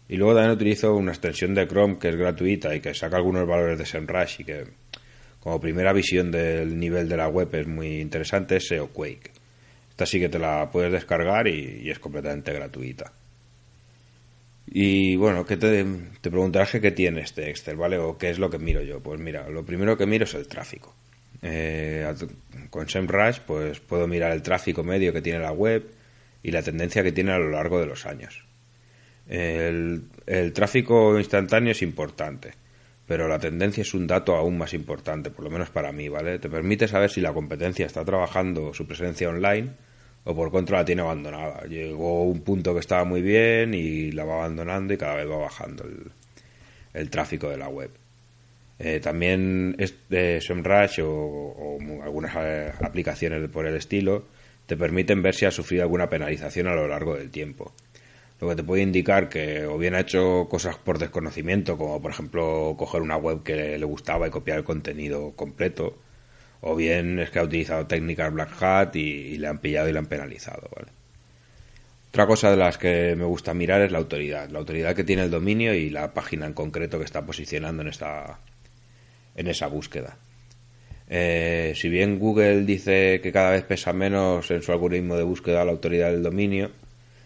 Y 0.07 0.17
luego 0.17 0.35
también 0.35 0.53
utilizo 0.53 0.95
una 0.95 1.11
extensión 1.11 1.55
de 1.55 1.67
Chrome 1.67 1.97
que 1.97 2.09
es 2.09 2.15
gratuita 2.15 2.75
y 2.75 2.79
que 2.79 2.93
saca 2.93 3.17
algunos 3.17 3.47
valores 3.47 3.79
de 3.79 3.87
SEMrush 3.87 4.41
y 4.41 4.43
que 4.43 4.65
como 5.39 5.59
primera 5.59 5.93
visión 5.93 6.31
del 6.31 6.79
nivel 6.79 7.09
de 7.09 7.17
la 7.17 7.27
web 7.27 7.49
es 7.55 7.67
muy 7.67 8.01
interesante, 8.01 8.57
es 8.57 8.67
SEOquake. 8.67 9.31
Esta 9.95 10.05
sí 10.05 10.19
que 10.19 10.27
te 10.27 10.39
la 10.39 10.69
puedes 10.71 10.91
descargar 10.91 11.47
y, 11.47 11.89
es 11.89 11.99
completamente 11.99 12.51
gratuita. 12.51 13.13
Y 14.67 15.15
bueno, 15.15 15.45
¿qué 15.45 15.55
te, 15.55 15.85
te 16.19 16.29
preguntarás 16.29 16.71
qué 16.71 16.91
tiene 16.91 17.21
este 17.21 17.49
Excel, 17.49 17.77
¿vale? 17.77 17.97
O 17.97 18.17
qué 18.17 18.29
es 18.29 18.37
lo 18.37 18.49
que 18.49 18.59
miro 18.59 18.81
yo. 18.81 18.99
Pues 18.99 19.21
mira, 19.21 19.47
lo 19.47 19.63
primero 19.63 19.97
que 19.97 20.05
miro 20.05 20.25
es 20.25 20.33
el 20.33 20.47
tráfico. 20.49 20.93
Eh, 21.41 22.13
con 22.69 22.89
SEMrush 22.89 23.39
pues 23.39 23.79
puedo 23.79 24.05
mirar 24.05 24.33
el 24.33 24.41
tráfico 24.41 24.83
medio 24.83 25.13
que 25.13 25.21
tiene 25.21 25.39
la 25.39 25.53
web 25.53 25.89
y 26.43 26.51
la 26.51 26.61
tendencia 26.61 27.01
que 27.01 27.13
tiene 27.13 27.31
a 27.31 27.37
lo 27.37 27.51
largo 27.51 27.79
de 27.79 27.85
los 27.85 28.05
años. 28.05 28.43
El, 29.29 30.09
tráfico 30.53 31.17
instantáneo 31.17 31.71
es 31.71 31.81
importante, 31.81 32.51
pero 33.07 33.29
la 33.29 33.39
tendencia 33.39 33.81
es 33.81 33.93
un 33.93 34.07
dato 34.07 34.35
aún 34.35 34.57
más 34.57 34.73
importante, 34.73 35.31
por 35.31 35.45
lo 35.45 35.51
menos 35.51 35.69
para 35.69 35.93
mí, 35.93 36.09
¿vale? 36.09 36.37
Te 36.37 36.49
permite 36.49 36.89
saber 36.89 37.09
si 37.09 37.21
la 37.21 37.33
competencia 37.33 37.85
está 37.85 38.03
trabajando 38.03 38.73
su 38.73 38.85
presencia 38.85 39.29
online 39.29 39.84
o 40.25 40.35
por 40.35 40.51
contra 40.51 40.79
la 40.79 40.85
tiene 40.85 41.01
abandonada. 41.01 41.65
Llegó 41.65 42.23
un 42.23 42.41
punto 42.41 42.73
que 42.73 42.81
estaba 42.81 43.05
muy 43.05 43.21
bien 43.21 43.73
y 43.73 44.11
la 44.11 44.25
va 44.25 44.35
abandonando 44.35 44.93
y 44.93 44.97
cada 44.97 45.15
vez 45.15 45.29
va 45.29 45.37
bajando 45.37 45.85
el 46.93 47.09
tráfico 47.09 47.49
de 47.49 47.57
la 47.57 47.69
web. 47.69 47.91
Eh, 48.77 48.99
también 48.99 49.75
es, 49.79 49.95
SEMrush 50.09 50.99
o, 51.01 51.77
algunas 52.03 52.35
eh, 52.37 52.71
aplicaciones 52.81 53.47
por 53.49 53.65
el 53.65 53.75
estilo 53.75 54.25
te 54.65 54.75
permiten 54.75 55.21
ver 55.21 55.33
si 55.33 55.45
ha 55.45 55.51
sufrido 55.51 55.83
alguna 55.83 56.09
penalización 56.09 56.67
a 56.67 56.75
lo 56.75 56.87
largo 56.87 57.15
del 57.15 57.29
tiempo. 57.29 57.73
Lo 58.41 58.49
que 58.49 58.55
te 58.55 58.63
puede 58.63 58.81
indicar 58.81 59.29
que 59.29 59.65
o 59.65 59.77
bien 59.77 59.95
ha 59.95 60.01
hecho 60.01 60.47
cosas 60.49 60.77
por 60.77 60.97
desconocimiento, 60.97 61.77
como 61.77 62.01
por 62.01 62.11
ejemplo 62.11 62.75
coger 62.77 63.01
una 63.01 63.15
web 63.15 63.43
que 63.43 63.77
le 63.77 63.85
gustaba 63.85 64.27
y 64.27 64.31
copiar 64.31 64.57
el 64.57 64.63
contenido 64.65 65.31
completo, 65.35 65.97
o 66.61 66.75
bien 66.75 67.19
es 67.19 67.29
que 67.29 67.39
ha 67.39 67.43
utilizado 67.43 67.85
técnicas 67.85 68.33
Black 68.33 68.61
Hat 68.61 68.95
y, 68.95 69.37
le 69.37 69.47
han 69.47 69.59
pillado 69.59 69.89
y 69.89 69.93
le 69.93 69.99
han 69.99 70.07
penalizado. 70.07 70.69
Otra 72.09 72.27
cosa 72.27 72.49
de 72.49 72.57
las 72.57 72.77
que 72.77 73.15
me 73.15 73.25
gusta 73.25 73.53
mirar 73.53 73.81
es 73.81 73.91
la 73.91 73.97
autoridad, 73.97 74.49
la 74.49 74.59
autoridad 74.59 74.95
que 74.95 75.03
tiene 75.03 75.23
el 75.23 75.31
dominio 75.31 75.73
y 75.73 75.89
la 75.89 76.13
página 76.13 76.45
en 76.45 76.53
concreto 76.53 76.97
que 76.97 77.05
está 77.05 77.25
posicionando 77.25 77.81
en 77.81 77.89
esta, 77.89 78.39
en 79.35 79.47
esa 79.47 79.67
búsqueda. 79.67 80.17
Eh, 81.07 81.73
si 81.75 81.89
bien 81.89 82.17
Google 82.17 82.63
dice 82.63 83.19
que 83.21 83.31
cada 83.31 83.51
vez 83.51 83.63
pesa 83.63 83.93
menos 83.93 84.49
en 84.49 84.61
su 84.61 84.71
algoritmo 84.71 85.15
de 85.15 85.23
búsqueda 85.23 85.65
la 85.65 85.71
autoridad 85.71 86.09
del 86.09 86.23
dominio, 86.23 86.71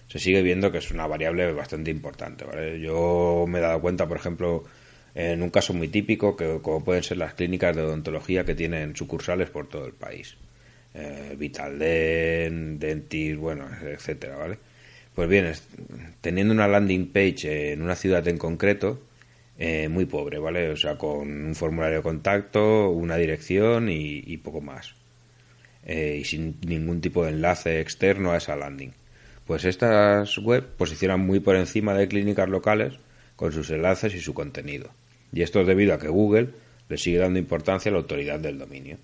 se 0.08 0.20
sigue 0.20 0.42
viendo 0.42 0.72
que 0.72 0.80
es 0.80 0.92
una 0.92 1.08
variable 1.08 1.54
bastante 1.54 1.92
importante. 1.92 2.46
Yo 2.82 3.46
me 3.48 3.60
he 3.60 3.62
dado 3.62 3.80
cuenta, 3.80 4.08
por 4.08 4.18
ejemplo, 4.18 4.64
en 5.16 5.42
un 5.42 5.50
caso 5.50 5.74
muy 5.74 5.88
típico, 5.88 6.36
que 6.36 6.60
como 6.62 6.84
pueden 6.84 7.04
ser 7.04 7.18
las 7.18 7.34
clínicas 7.34 7.76
de 7.76 7.82
odontología 7.84 8.46
que 8.46 8.56
tienen 8.56 8.96
sucursales 8.96 9.50
por 9.50 9.68
todo 9.68 9.86
el 9.86 9.94
país. 9.94 10.36
Eh, 10.94 11.36
Vitalden, 11.38 12.80
Dentis, 12.80 13.38
bueno, 13.38 13.68
etcétera, 13.84 14.38
¿vale? 14.38 14.58
Pues 15.14 15.30
bien, 15.30 15.52
teniendo 16.22 16.54
una 16.54 16.68
landing 16.68 17.08
page 17.12 17.74
en 17.74 17.82
una 17.82 17.96
ciudad 17.96 18.28
en 18.28 18.38
concreto, 18.38 19.02
eh, 19.58 19.90
muy 19.90 20.06
pobre, 20.06 20.40
¿vale? 20.40 20.70
O 20.72 20.78
sea, 20.78 20.98
con 20.98 21.48
un 21.48 21.56
formulario 21.56 21.98
de 21.98 22.04
contacto, 22.04 22.90
una 22.90 23.18
dirección 23.18 23.90
y, 23.90 24.38
poco 24.38 24.62
más. 24.62 24.96
Eh, 25.86 26.20
y 26.22 26.26
sin 26.26 26.58
ningún 26.66 27.02
tipo 27.02 27.26
de 27.26 27.32
enlace 27.32 27.82
externo 27.82 28.32
a 28.32 28.38
esa 28.38 28.56
landing. 28.56 28.92
Pues 29.46 29.66
estas 29.66 30.38
web 30.38 30.66
posicionan 30.78 31.20
muy 31.22 31.40
por 31.40 31.56
encima 31.56 31.94
de 31.94 32.08
clínicas 32.08 32.48
locales 32.50 32.94
con 33.36 33.52
sus 33.52 33.70
enlaces 33.72 34.14
y 34.16 34.20
su 34.22 34.34
contenido. 34.34 34.92
Y 35.32 35.42
esto 35.42 35.62
es 35.62 35.68
debido 35.68 35.94
a 35.94 36.00
que 36.00 36.08
Google 36.08 36.50
le 36.88 36.98
sigue 36.98 37.20
dando 37.20 37.40
importancia 37.40 37.90
a 37.90 37.94
la 37.94 38.00
autoridad 38.00 38.40
del 38.40 38.58
dominio. 38.58 38.98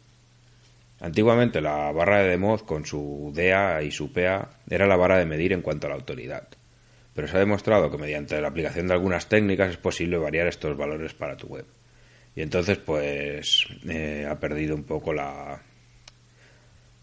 Antiguamente 1.00 1.62
la 1.62 1.91
barra 1.91 2.24
de 2.24 2.29
Demoz 2.29 2.63
con 2.63 2.86
su 2.86 3.32
DEA 3.36 3.84
y 3.84 3.91
su 3.91 4.12
PA 4.12 4.50
era 4.70 4.88
la 4.88 4.96
vara 4.96 5.17
de 5.17 5.25
medir 5.25 5.53
en 5.53 5.62
cuanto 5.62 5.88
a 5.88 5.89
la 5.89 5.96
autoridad 5.96 6.48
pero 7.15 7.29
se 7.29 7.38
ha 7.38 7.39
demostrado 7.39 7.89
que 7.89 7.98
mediante 7.98 8.39
la 8.41 8.50
aplicación 8.50 8.88
de 8.88 8.94
algunas 8.94 9.29
técnicas 9.29 9.70
es 9.70 9.77
posible 9.77 10.17
variar 10.17 10.48
estos 10.48 10.75
valores 10.75 11.13
para 11.13 11.38
tu 11.38 11.48
web. 11.48 11.65
Y 12.36 12.41
entonces, 12.41 12.77
pues, 12.77 13.65
eh, 13.88 14.27
ha 14.29 14.38
perdido 14.38 14.75
un 14.75 14.84
poco 14.84 15.13
la, 15.13 15.62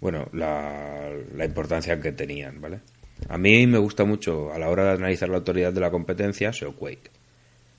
bueno, 0.00 0.28
la, 0.34 1.10
la 1.34 1.44
importancia 1.46 1.98
que 1.98 2.12
tenían, 2.12 2.60
¿vale? 2.60 2.80
A 3.30 3.38
mí 3.38 3.66
me 3.66 3.78
gusta 3.78 4.04
mucho 4.04 4.52
a 4.52 4.58
la 4.58 4.68
hora 4.68 4.84
de 4.84 4.90
analizar 4.90 5.30
la 5.30 5.38
autoridad 5.38 5.72
de 5.72 5.80
la 5.80 5.90
competencia 5.90 6.52
SEOquake, 6.52 7.10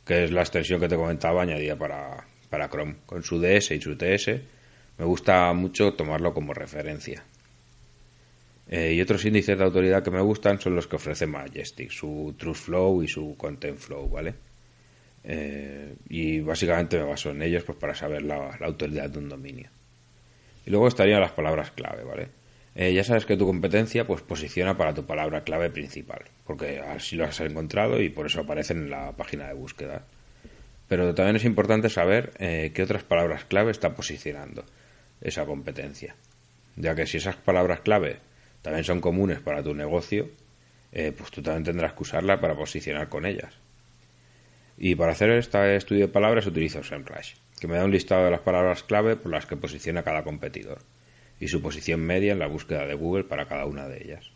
que 0.06 0.26
es 0.26 0.32
la 0.32 0.42
extensión 0.42 0.80
que 0.80 0.88
te 0.88 0.96
comentaba 0.96 1.44
añadida 1.44 1.76
para, 1.76 2.26
para 2.50 2.70
Chrome. 2.70 2.96
Con 3.06 3.24
su 3.24 3.40
DS 3.40 3.72
y 3.72 3.82
su 3.82 3.96
TS 3.96 4.28
me 4.98 5.06
gusta 5.06 5.52
mucho 5.54 5.94
tomarlo 5.94 6.34
como 6.34 6.54
referencia. 6.54 7.24
Eh, 8.70 8.94
y 8.94 9.02
otros 9.02 9.26
índices 9.26 9.58
de 9.58 9.64
autoridad 9.64 10.04
que 10.04 10.12
me 10.12 10.22
gustan 10.22 10.60
son 10.60 10.76
los 10.76 10.88
que 10.88 10.96
ofrece 10.96 11.28
Majestic, 11.28 11.92
su 11.92 12.34
Truth 12.38 12.56
Flow 12.56 13.04
y 13.04 13.08
su 13.08 13.36
Content 13.38 13.78
Flow, 13.78 14.10
¿vale? 14.10 14.34
Eh, 15.24 15.96
y 16.10 16.42
básicamente 16.42 16.98
me 16.98 17.06
baso 17.06 17.32
en 17.32 17.42
ellos 17.42 17.64
pues, 17.64 17.78
para 17.78 17.94
saber 17.94 18.24
la, 18.24 18.58
autoridad 18.62 19.10
de 19.10 19.20
un 19.20 19.30
dominio. 19.30 19.70
Y 20.66 20.72
luego 20.72 20.88
estarían 20.88 21.22
las 21.22 21.32
palabras 21.34 21.72
clave, 21.72 22.04
¿vale? 22.04 22.30
Eh, 22.76 22.94
ya 22.94 23.04
sabes 23.04 23.26
que 23.26 23.38
tu 23.38 23.46
competencia 23.46 24.08
pues 24.08 24.22
posiciona 24.22 24.76
para 24.76 24.94
tu 24.94 25.06
palabra 25.06 25.44
clave 25.44 25.70
principal, 25.70 26.24
porque 26.54 26.78
así 26.82 27.16
lo 27.16 27.26
has 27.26 27.40
encontrado 27.40 28.00
y 28.00 28.10
por 28.10 28.28
eso 28.28 28.42
aparecen 28.42 28.84
en 28.84 28.92
la 28.92 29.12
página 29.14 29.48
de 29.48 29.56
búsqueda. 29.56 30.04
Pero 30.88 31.16
también 31.16 31.38
es 31.38 31.46
importante 31.46 31.90
saber 31.90 32.30
qué 32.38 32.84
otras 32.84 33.02
palabras 33.02 33.44
clave 33.46 33.72
está 33.72 33.96
posicionando 33.96 34.64
esa 35.20 35.48
competencia, 35.48 36.16
ya 36.76 36.94
que 36.94 37.08
si 37.08 37.18
esas 37.18 37.38
palabras 37.38 37.80
clave 37.80 38.20
también 38.62 38.84
son 38.84 39.02
comunes 39.02 39.40
para 39.40 39.64
tu 39.64 39.74
negocio, 39.74 40.30
eh, 40.92 41.12
pues 41.18 41.32
tú 41.32 41.42
también 41.42 41.64
tendrás 41.64 41.94
que 41.94 42.04
usarla 42.04 42.40
para 42.40 42.56
posicionar 42.56 43.10
con 43.10 43.26
ellas. 43.26 43.56
Y 44.78 44.94
para 44.94 45.14
hacer 45.14 45.32
este 45.32 45.76
estudio 45.76 46.06
de 46.06 46.14
palabras 46.14 46.46
utilizo 46.46 46.84
SEMrush, 46.84 47.34
que 47.60 47.68
me 47.68 47.78
da 47.78 47.86
un 47.86 47.92
listado 47.92 48.26
de 48.26 48.32
las 48.32 48.42
palabras 48.42 48.84
clave 48.84 49.16
por 49.16 49.32
las 49.32 49.48
que 49.48 49.58
posiciona 49.58 50.04
cada 50.04 50.24
competidor 50.24 50.84
y 51.40 51.48
su 51.48 51.64
posición 51.64 52.02
media 52.02 52.32
en 52.32 52.38
la 52.38 52.48
búsqueda 52.48 52.86
de 52.86 52.94
Google 52.94 53.24
para 53.24 53.48
cada 53.48 53.66
una 53.66 53.88
de 53.88 54.04
ellas. 54.04 54.30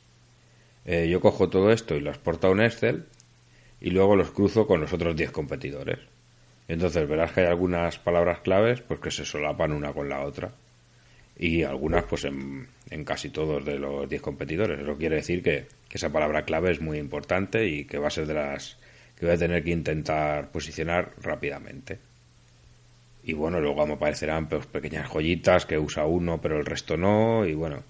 Eh, 0.87 1.09
yo 1.09 1.19
cojo 1.19 1.49
todo 1.49 1.71
esto 1.71 1.95
y 1.95 1.99
lo 1.99 2.09
exporto 2.09 2.47
a 2.47 2.51
un 2.51 2.61
Excel 2.61 3.05
y 3.81 3.89
luego 3.89 4.15
los 4.15 4.31
cruzo 4.31 4.65
con 4.65 4.79
los 4.79 4.93
otros 4.93 5.17
10 5.17 5.31
competidores. 5.31 5.99
Entonces 6.69 7.07
verás 7.07 7.33
que 7.33 7.41
hay 7.41 7.47
algunas 7.47 7.99
palabras 7.99 8.39
claves 8.39 8.81
pues 8.81 9.01
que 9.01 9.11
se 9.11 9.25
solapan 9.25 9.73
una 9.73 9.91
con 9.93 10.07
la 10.07 10.21
otra 10.21 10.53
y 11.37 11.63
algunas 11.63 12.05
pues 12.05 12.23
en, 12.23 12.67
casi 13.05 13.29
todos 13.29 13.65
de 13.65 13.77
los 13.77 14.07
10 14.09 14.21
competidores. 14.21 14.79
Eso 14.79 14.97
quiere 14.97 15.17
decir 15.17 15.43
que, 15.43 15.67
esa 15.91 16.11
palabra 16.11 16.43
clave 16.43 16.71
es 16.71 16.79
muy 16.79 16.99
importante 16.99 17.67
y 17.67 17.85
que 17.85 17.97
va 17.97 18.07
a 18.07 18.11
ser 18.11 18.27
de 18.27 18.35
las 18.35 18.77
que 19.15 19.25
voy 19.25 19.33
a 19.33 19.37
tener 19.37 19.63
que 19.63 19.71
intentar 19.71 20.51
posicionar 20.51 21.13
rápidamente. 21.23 21.97
Y 23.23 23.33
bueno, 23.33 23.59
luego 23.59 23.87
me 23.87 23.93
aparecerán 23.93 24.47
pues, 24.47 24.67
pequeñas 24.67 25.09
joyitas 25.09 25.65
que 25.65 25.79
usa 25.79 26.05
uno, 26.05 26.39
pero 26.39 26.59
el 26.59 26.67
resto 26.67 26.97
no. 26.97 27.47
Y 27.47 27.55
bueno, 27.55 27.81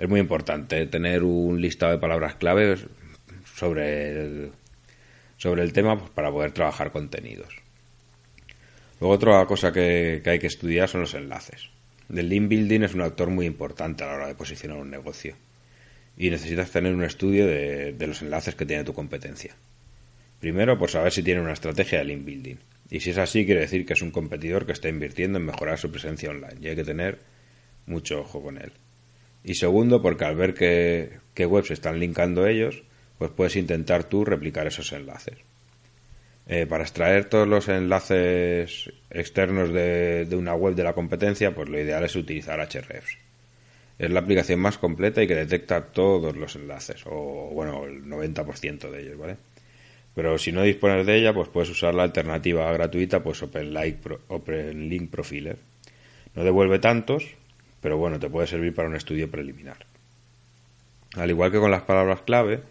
es 0.00 0.08
muy 0.08 0.18
importante 0.18 0.86
tener 0.86 1.22
un 1.22 1.60
listado 1.60 1.92
de 1.92 1.98
palabras 1.98 2.36
claves 2.36 2.86
sobre 3.54 4.12
el, 4.12 4.52
sobre 5.36 5.62
el 5.62 5.74
tema 5.74 5.98
pues, 5.98 6.10
para 6.10 6.32
poder 6.32 6.52
trabajar 6.52 6.90
contenidos. 6.90 7.54
Luego 8.98 9.14
otra 9.14 9.44
cosa 9.44 9.72
que, 9.72 10.22
hay 10.24 10.38
que 10.38 10.46
estudiar 10.46 10.88
son 10.88 11.02
los 11.02 11.12
enlaces. 11.12 11.68
El 12.08 12.30
link 12.30 12.48
building 12.48 12.80
es 12.80 12.94
un 12.94 13.02
actor 13.02 13.28
muy 13.28 13.44
importante 13.44 14.02
a 14.02 14.06
la 14.06 14.14
hora 14.14 14.26
de 14.28 14.34
posicionar 14.34 14.78
un 14.78 14.90
negocio 14.90 15.36
y 16.16 16.30
necesitas 16.30 16.70
tener 16.70 16.94
un 16.94 17.04
estudio 17.04 17.46
de, 17.46 17.92
de 17.92 18.06
los 18.06 18.22
enlaces 18.22 18.54
que 18.54 18.64
tiene 18.64 18.84
tu 18.84 18.94
competencia. 18.94 19.54
Primero, 20.40 20.78
por 20.78 20.88
saber 20.88 21.12
si 21.12 21.22
tiene 21.22 21.42
una 21.42 21.52
estrategia 21.52 21.98
de 21.98 22.06
link 22.06 22.24
building. 22.24 22.56
Y 22.88 23.00
si 23.00 23.10
es 23.10 23.18
así, 23.18 23.44
quiere 23.44 23.60
decir 23.60 23.84
que 23.84 23.92
es 23.92 24.00
un 24.00 24.12
competidor 24.12 24.64
que 24.64 24.72
está 24.72 24.88
invirtiendo 24.88 25.38
en 25.38 25.44
mejorar 25.44 25.78
su 25.78 25.90
presencia 25.90 26.30
online 26.30 26.56
y 26.58 26.68
hay 26.68 26.76
que 26.76 26.84
tener 26.84 27.18
mucho 27.84 28.22
ojo 28.22 28.42
con 28.42 28.56
él. 28.56 28.72
Y 29.44 29.54
segundo, 29.54 30.02
porque 30.02 30.24
al 30.24 30.36
ver 30.36 30.54
que, 30.54 31.18
que 31.34 31.46
webs 31.46 31.70
están 31.70 31.98
linkando 31.98 32.46
ellos, 32.46 32.82
pues 33.18 33.30
puedes 33.30 33.56
intentar 33.56 34.04
tú 34.04 34.24
replicar 34.24 34.66
esos 34.66 34.92
enlaces. 34.92 35.36
Eh, 36.52 36.66
para 36.66 36.82
extraer 36.82 37.26
todos 37.26 37.46
los 37.46 37.68
enlaces 37.68 38.90
externos 39.08 39.72
de, 39.72 40.26
una 40.32 40.54
web 40.54 40.74
de 40.74 40.82
la 40.82 40.94
competencia, 40.94 41.54
pues 41.54 41.68
lo 41.68 41.78
ideal 41.78 42.02
es 42.02 42.16
utilizar 42.16 42.58
Hrefs. 42.58 43.18
Es 43.98 44.10
la 44.10 44.18
aplicación 44.18 44.58
más 44.58 44.76
completa 44.76 45.22
y 45.22 45.28
que 45.28 45.36
detecta 45.36 45.92
todos 45.92 46.34
los 46.34 46.56
enlaces, 46.56 47.04
o 47.06 47.50
bueno, 47.52 47.84
el 47.84 48.04
90% 48.04 48.90
de 48.90 49.00
ellos, 49.00 49.16
¿vale? 49.16 49.36
Pero 50.14 50.38
si 50.38 50.50
no 50.50 50.62
dispones 50.62 51.06
de 51.06 51.18
ella, 51.18 51.32
pues 51.32 51.48
puedes 51.50 51.70
usar 51.70 51.94
la 51.94 52.02
alternativa 52.02 52.72
gratuita, 52.72 53.22
pues 53.22 53.42
OpenLink 53.44 55.10
Profiler. 55.10 55.58
No 56.34 56.42
devuelve 56.42 56.80
tantos, 56.80 57.36
pero 57.80 57.96
bueno, 57.96 58.18
te 58.18 58.28
puede 58.28 58.46
servir 58.46 58.74
para 58.74 58.88
un 58.88 58.96
estudio 58.96 59.30
preliminar. 59.30 59.86
Al 61.16 61.30
igual 61.30 61.50
que 61.50 61.58
con 61.58 61.70
las 61.70 61.82
palabras 61.82 62.22
clave, 62.22 62.62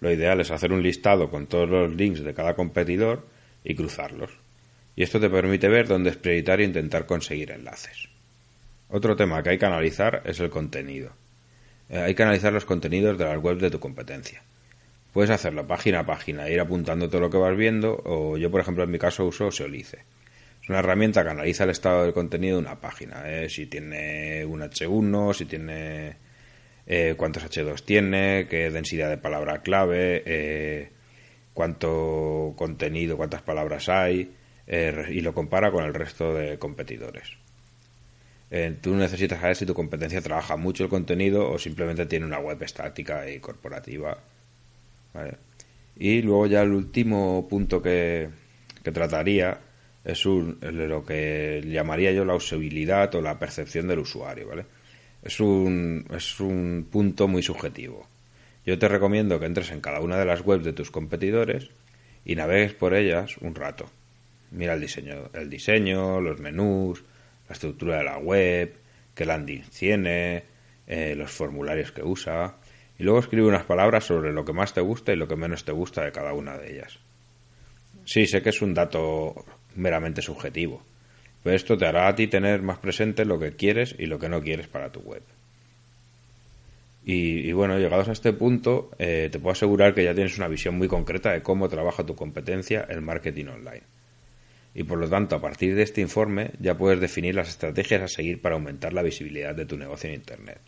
lo 0.00 0.10
ideal 0.10 0.40
es 0.40 0.50
hacer 0.50 0.72
un 0.72 0.82
listado 0.82 1.30
con 1.30 1.46
todos 1.46 1.68
los 1.68 1.94
links 1.94 2.20
de 2.20 2.34
cada 2.34 2.54
competidor 2.54 3.26
y 3.62 3.74
cruzarlos. 3.74 4.30
Y 4.96 5.02
esto 5.02 5.20
te 5.20 5.30
permite 5.30 5.68
ver 5.68 5.88
dónde 5.88 6.10
es 6.10 6.16
prioritario 6.16 6.64
intentar 6.66 7.06
conseguir 7.06 7.50
enlaces. 7.50 8.08
Otro 8.88 9.16
tema 9.16 9.42
que 9.42 9.50
hay 9.50 9.58
que 9.58 9.66
analizar 9.66 10.22
es 10.24 10.40
el 10.40 10.50
contenido. 10.50 11.12
Eh, 11.88 11.98
hay 11.98 12.14
que 12.14 12.22
analizar 12.22 12.52
los 12.52 12.64
contenidos 12.64 13.18
de 13.18 13.24
las 13.24 13.42
webs 13.42 13.60
de 13.60 13.70
tu 13.70 13.80
competencia. 13.80 14.42
Puedes 15.12 15.30
hacerlo 15.30 15.66
página 15.66 16.00
a 16.00 16.06
página, 16.06 16.48
ir 16.48 16.60
apuntando 16.60 17.08
todo 17.08 17.20
lo 17.20 17.30
que 17.30 17.36
vas 17.36 17.56
viendo, 17.56 18.00
o 18.04 18.36
yo, 18.36 18.50
por 18.50 18.60
ejemplo, 18.60 18.84
en 18.84 18.90
mi 18.90 18.98
caso 18.98 19.24
uso 19.24 19.50
Seolice. 19.50 20.04
Es 20.64 20.70
una 20.70 20.78
herramienta 20.78 21.22
que 21.22 21.28
analiza 21.28 21.64
el 21.64 21.70
estado 21.70 22.04
del 22.04 22.14
contenido 22.14 22.56
de 22.56 22.62
una 22.62 22.80
página, 22.80 23.30
eh, 23.30 23.50
si 23.50 23.66
tiene 23.66 24.46
un 24.46 24.62
H1, 24.62 25.34
si 25.34 25.44
tiene 25.44 26.16
eh, 26.86 27.14
cuántos 27.18 27.44
H2 27.44 27.82
tiene, 27.84 28.46
qué 28.48 28.70
densidad 28.70 29.10
de 29.10 29.18
palabra 29.18 29.60
clave, 29.60 30.22
eh, 30.24 30.90
cuánto 31.52 32.54
contenido, 32.56 33.18
cuántas 33.18 33.42
palabras 33.42 33.90
hay, 33.90 34.34
y 34.66 35.20
lo 35.20 35.34
compara 35.34 35.70
con 35.70 35.84
el 35.84 35.92
resto 35.92 36.32
de 36.32 36.58
competidores. 36.58 37.28
tú 38.80 38.94
necesitas 38.94 39.42
saber 39.42 39.56
si 39.56 39.66
tu 39.66 39.74
competencia 39.74 40.22
trabaja 40.22 40.56
mucho 40.56 40.84
el 40.84 40.88
contenido 40.88 41.50
o 41.50 41.58
simplemente 41.58 42.06
tiene 42.06 42.24
una 42.24 42.38
web 42.38 42.62
estática 42.62 43.28
y 43.28 43.38
corporativa. 43.38 44.16
Y 45.96 46.22
luego 46.22 46.46
ya 46.46 46.62
el 46.62 46.72
último 46.72 47.46
punto 47.50 47.82
que, 47.82 48.30
que 48.82 48.92
trataría 48.92 49.60
es 50.04 50.26
un, 50.26 50.58
lo 50.60 51.04
que 51.04 51.62
llamaría 51.66 52.12
yo 52.12 52.24
la 52.24 52.34
usabilidad 52.34 53.14
o 53.14 53.22
la 53.22 53.38
percepción 53.38 53.88
del 53.88 54.00
usuario, 54.00 54.48
¿vale? 54.48 54.66
es 55.24 55.40
un, 55.40 56.06
es 56.14 56.38
un 56.38 56.86
punto 56.90 57.26
muy 57.26 57.42
subjetivo. 57.42 58.06
Yo 58.66 58.78
te 58.78 58.88
recomiendo 58.88 59.40
que 59.40 59.46
entres 59.46 59.70
en 59.70 59.80
cada 59.80 60.00
una 60.00 60.18
de 60.18 60.26
las 60.26 60.42
webs 60.42 60.64
de 60.64 60.72
tus 60.72 60.90
competidores 60.90 61.70
y 62.24 62.36
navegues 62.36 62.74
por 62.74 62.94
ellas 62.94 63.36
un 63.38 63.54
rato. 63.54 63.90
Mira 64.50 64.74
el 64.74 64.80
diseño, 64.80 65.30
el 65.32 65.50
diseño, 65.50 66.20
los 66.20 66.38
menús, 66.40 67.02
la 67.48 67.54
estructura 67.54 67.98
de 67.98 68.04
la 68.04 68.18
web, 68.18 68.74
qué 69.14 69.24
landing 69.24 69.62
tiene, 69.76 70.44
eh, 70.86 71.14
los 71.16 71.30
formularios 71.30 71.92
que 71.92 72.02
usa, 72.02 72.56
y 72.98 73.02
luego 73.02 73.18
escribe 73.18 73.46
unas 73.46 73.64
palabras 73.64 74.04
sobre 74.04 74.32
lo 74.32 74.44
que 74.44 74.52
más 74.52 74.72
te 74.74 74.80
gusta 74.80 75.12
y 75.12 75.16
lo 75.16 75.26
que 75.26 75.36
menos 75.36 75.64
te 75.64 75.72
gusta 75.72 76.04
de 76.04 76.12
cada 76.12 76.32
una 76.34 76.56
de 76.56 76.74
ellas. 76.74 76.98
Sí, 78.04 78.26
sé 78.26 78.42
que 78.42 78.50
es 78.50 78.60
un 78.60 78.74
dato 78.74 79.34
meramente 79.76 80.22
subjetivo, 80.22 80.82
pero 81.42 81.56
esto 81.56 81.76
te 81.76 81.86
hará 81.86 82.08
a 82.08 82.14
ti 82.14 82.26
tener 82.26 82.62
más 82.62 82.78
presente 82.78 83.24
lo 83.24 83.38
que 83.38 83.52
quieres 83.52 83.94
y 83.98 84.06
lo 84.06 84.18
que 84.18 84.28
no 84.28 84.42
quieres 84.42 84.66
para 84.68 84.90
tu 84.92 85.00
web. 85.00 85.22
Y, 87.06 87.52
bueno, 87.52 87.78
llegados 87.78 88.08
a 88.08 88.12
este 88.12 88.32
punto, 88.32 88.90
eh, 88.98 89.28
te 89.30 89.38
puedo 89.38 89.52
asegurar 89.52 89.94
que 89.94 90.04
ya 90.04 90.14
tienes 90.14 90.38
una 90.38 90.48
visión 90.48 90.78
muy 90.78 90.88
concreta 90.88 91.32
de 91.32 91.42
cómo 91.42 91.68
trabaja 91.68 92.06
tu 92.06 92.14
competencia 92.14 92.86
el 92.88 93.02
marketing 93.02 93.46
online. 93.46 93.82
Y 94.74 94.84
por 94.84 94.98
lo 94.98 95.08
tanto, 95.08 95.36
a 95.36 95.40
partir 95.40 95.74
de 95.74 95.82
este 95.82 96.00
informe, 96.00 96.52
ya 96.58 96.78
puedes 96.78 97.00
definir 97.00 97.34
las 97.34 97.50
estrategias 97.50 98.00
a 98.00 98.08
seguir 98.08 98.40
para 98.40 98.54
aumentar 98.54 98.94
la 98.94 99.02
visibilidad 99.02 99.54
de 99.54 99.66
tu 99.66 99.76
negocio 99.76 100.08
en 100.08 100.16
Internet. 100.16 100.60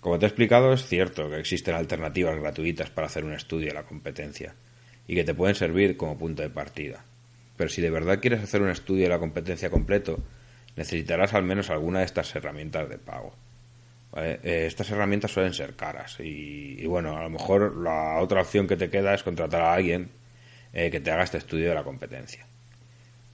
Como 0.00 0.18
te 0.18 0.26
he 0.26 0.28
explicado, 0.28 0.72
es 0.72 0.84
cierto 0.84 1.30
que 1.30 1.38
existen 1.38 1.74
alternativas 1.74 2.38
gratuitas 2.38 2.90
para 2.90 3.06
hacer 3.06 3.24
un 3.24 3.34
estudio 3.34 3.68
de 3.68 3.74
la 3.74 3.84
competencia 3.84 4.54
y 5.06 5.14
que 5.14 5.24
te 5.24 5.34
pueden 5.34 5.54
servir 5.54 5.96
como 5.96 6.18
punto 6.18 6.42
de 6.42 6.50
partida. 6.50 7.04
Pero 7.58 7.68
si 7.68 7.82
de 7.82 7.90
verdad 7.90 8.20
quieres 8.20 8.40
hacer 8.40 8.62
un 8.62 8.70
estudio 8.70 9.02
de 9.02 9.08
la 9.10 9.18
competencia 9.18 9.68
completo, 9.68 10.20
necesitarás 10.76 11.34
al 11.34 11.42
menos 11.42 11.70
alguna 11.70 11.98
de 11.98 12.04
estas 12.04 12.34
herramientas 12.36 12.88
de 12.88 12.98
pago. 12.98 13.34
Eh, 14.16 14.64
estas 14.66 14.88
herramientas 14.90 15.32
suelen 15.32 15.52
ser 15.52 15.74
caras 15.74 16.18
y, 16.20 16.86
bueno, 16.86 17.18
a 17.18 17.22
lo 17.24 17.30
mejor 17.30 17.76
la 17.76 18.20
otra 18.20 18.40
opción 18.42 18.68
que 18.68 18.76
te 18.76 18.88
queda 18.88 19.12
es 19.12 19.24
contratar 19.24 19.60
a 19.60 19.74
alguien 19.74 20.08
eh, 20.72 20.88
que 20.90 21.00
te 21.00 21.10
haga 21.10 21.24
este 21.24 21.38
estudio 21.38 21.68
de 21.68 21.74
la 21.74 21.82
competencia. 21.82 22.46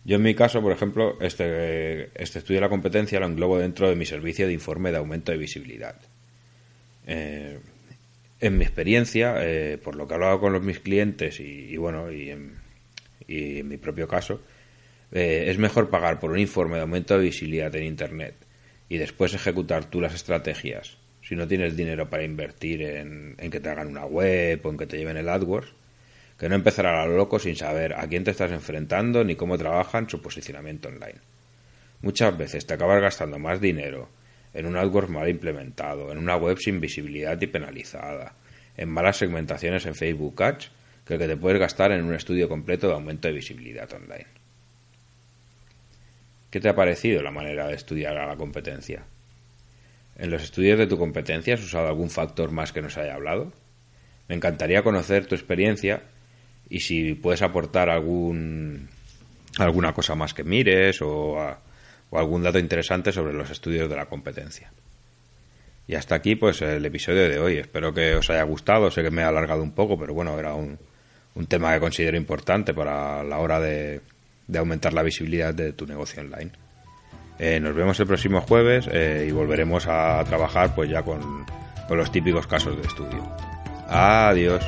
Yo 0.06 0.16
en 0.16 0.22
mi 0.22 0.34
caso, 0.34 0.62
por 0.62 0.72
ejemplo, 0.72 1.18
este, 1.20 2.10
este 2.20 2.38
estudio 2.38 2.56
de 2.56 2.66
la 2.66 2.70
competencia 2.70 3.20
lo 3.20 3.26
englobo 3.26 3.58
dentro 3.58 3.90
de 3.90 3.94
mi 3.94 4.06
servicio 4.06 4.46
de 4.46 4.54
informe 4.54 4.90
de 4.90 4.96
aumento 4.96 5.32
de 5.32 5.38
visibilidad. 5.38 5.96
Eh, 7.06 7.58
en 8.40 8.58
mi 8.58 8.64
experiencia, 8.64 9.36
por 9.82 9.96
lo 9.96 10.06
que 10.06 10.14
he 10.14 10.16
hablado 10.16 10.40
con 10.40 10.52
los, 10.52 10.62
mis 10.62 10.80
clientes 10.80 11.40
y, 11.40 11.66
y 11.70 11.76
bueno, 11.78 12.10
y 12.12 12.30
en, 12.30 12.63
y 13.26 13.58
en 13.60 13.68
mi 13.68 13.76
propio 13.76 14.08
caso, 14.08 14.40
eh, 15.12 15.44
es 15.48 15.58
mejor 15.58 15.90
pagar 15.90 16.18
por 16.18 16.30
un 16.30 16.38
informe 16.38 16.76
de 16.76 16.82
aumento 16.82 17.16
de 17.16 17.24
visibilidad 17.24 17.74
en 17.76 17.84
Internet 17.84 18.34
y 18.88 18.98
después 18.98 19.34
ejecutar 19.34 19.84
tú 19.86 20.00
las 20.00 20.14
estrategias 20.14 20.98
si 21.26 21.36
no 21.36 21.48
tienes 21.48 21.74
dinero 21.74 22.10
para 22.10 22.22
invertir 22.22 22.82
en, 22.82 23.36
que 23.36 23.60
te 23.60 23.70
hagan 23.70 23.88
una 23.88 24.04
web 24.04 24.60
o 24.64 24.70
en 24.70 24.76
que 24.76 24.86
te 24.86 24.98
lleven 24.98 25.16
el 25.16 25.28
AdWords, 25.28 25.72
que 26.38 26.48
no 26.48 26.54
empezar 26.54 26.86
a 26.86 27.06
lo 27.06 27.16
loco 27.16 27.38
sin 27.38 27.56
saber 27.56 27.94
a 27.94 28.06
quién 28.08 28.24
te 28.24 28.32
estás 28.32 28.52
enfrentando 28.52 29.24
ni 29.24 29.34
cómo 29.34 29.56
trabajan 29.56 30.08
su 30.08 30.20
posicionamiento 30.20 30.88
online. 30.88 31.20
Muchas 32.02 32.36
veces 32.36 32.66
te 32.66 32.74
acabas 32.74 33.00
gastando 33.00 33.38
más 33.38 33.58
dinero 33.58 34.10
en 34.52 34.66
un 34.66 34.76
AdWords 34.76 35.08
mal 35.08 35.28
implementado, 35.28 36.12
en 36.12 36.18
una 36.18 36.36
web 36.36 36.58
sin 36.58 36.78
visibilidad 36.78 37.40
y 37.40 37.46
penalizada, 37.46 38.34
en 38.76 38.90
malas 38.90 39.16
segmentaciones 39.16 39.86
en 39.86 39.94
Facebook 39.94 40.42
Ads 40.42 40.70
que 41.04 41.18
que 41.18 41.26
te 41.26 41.36
puedes 41.36 41.60
gastar 41.60 41.92
en 41.92 42.04
un 42.04 42.14
estudio 42.14 42.48
completo 42.48 42.88
de 42.88 42.94
aumento 42.94 43.28
de 43.28 43.34
visibilidad 43.34 43.92
online. 43.92 44.26
¿Qué 46.50 46.60
te 46.60 46.68
ha 46.68 46.74
parecido 46.74 47.22
la 47.22 47.30
manera 47.30 47.66
de 47.66 47.74
estudiar 47.74 48.16
a 48.16 48.26
la 48.26 48.36
competencia? 48.36 49.04
¿En 50.16 50.30
los 50.30 50.42
estudios 50.42 50.78
de 50.78 50.86
tu 50.86 50.96
competencia 50.96 51.54
has 51.54 51.62
usado 51.62 51.88
algún 51.88 52.10
factor 52.10 52.52
más 52.52 52.72
que 52.72 52.80
nos 52.80 52.96
haya 52.96 53.14
hablado? 53.14 53.52
Me 54.28 54.36
encantaría 54.36 54.82
conocer 54.82 55.26
tu 55.26 55.34
experiencia 55.34 56.02
y 56.70 56.80
si 56.80 57.14
puedes 57.14 57.42
aportar 57.42 57.90
algún 57.90 58.88
alguna 59.58 59.92
cosa 59.92 60.14
más 60.14 60.32
que 60.32 60.44
mires 60.44 61.02
o, 61.02 61.36
o 62.10 62.18
algún 62.18 62.42
dato 62.42 62.58
interesante 62.58 63.12
sobre 63.12 63.34
los 63.34 63.50
estudios 63.50 63.90
de 63.90 63.96
la 63.96 64.06
competencia. 64.06 64.72
Y 65.86 65.96
hasta 65.96 66.14
aquí 66.14 66.36
pues 66.36 66.62
el 66.62 66.84
episodio 66.86 67.28
de 67.28 67.38
hoy. 67.38 67.58
Espero 67.58 67.92
que 67.92 68.14
os 68.14 68.30
haya 68.30 68.42
gustado. 68.44 68.90
Sé 68.90 69.02
que 69.02 69.10
me 69.10 69.22
he 69.22 69.24
alargado 69.24 69.62
un 69.62 69.72
poco, 69.72 69.98
pero 69.98 70.14
bueno, 70.14 70.38
era 70.38 70.54
un, 70.54 70.78
un 71.34 71.46
tema 71.46 71.72
que 71.74 71.80
considero 71.80 72.16
importante 72.16 72.74
para 72.74 73.22
la 73.24 73.38
hora 73.38 73.60
de, 73.60 74.00
aumentar 74.56 74.92
la 74.92 75.02
visibilidad 75.02 75.54
de 75.54 75.72
tu 75.72 75.86
negocio 75.86 76.22
online. 76.22 76.50
Eh, 77.38 77.58
nos 77.60 77.74
vemos 77.74 77.98
el 77.98 78.06
próximo 78.06 78.40
jueves 78.40 78.88
eh, 78.92 79.26
y 79.28 79.32
volveremos 79.32 79.86
a 79.88 80.22
trabajar 80.24 80.74
pues 80.74 80.88
ya 80.88 81.02
con, 81.02 81.44
con 81.88 81.98
los 81.98 82.12
típicos 82.12 82.46
casos 82.46 82.76
de 82.76 82.82
estudio. 82.82 83.24
Adiós. 83.88 84.64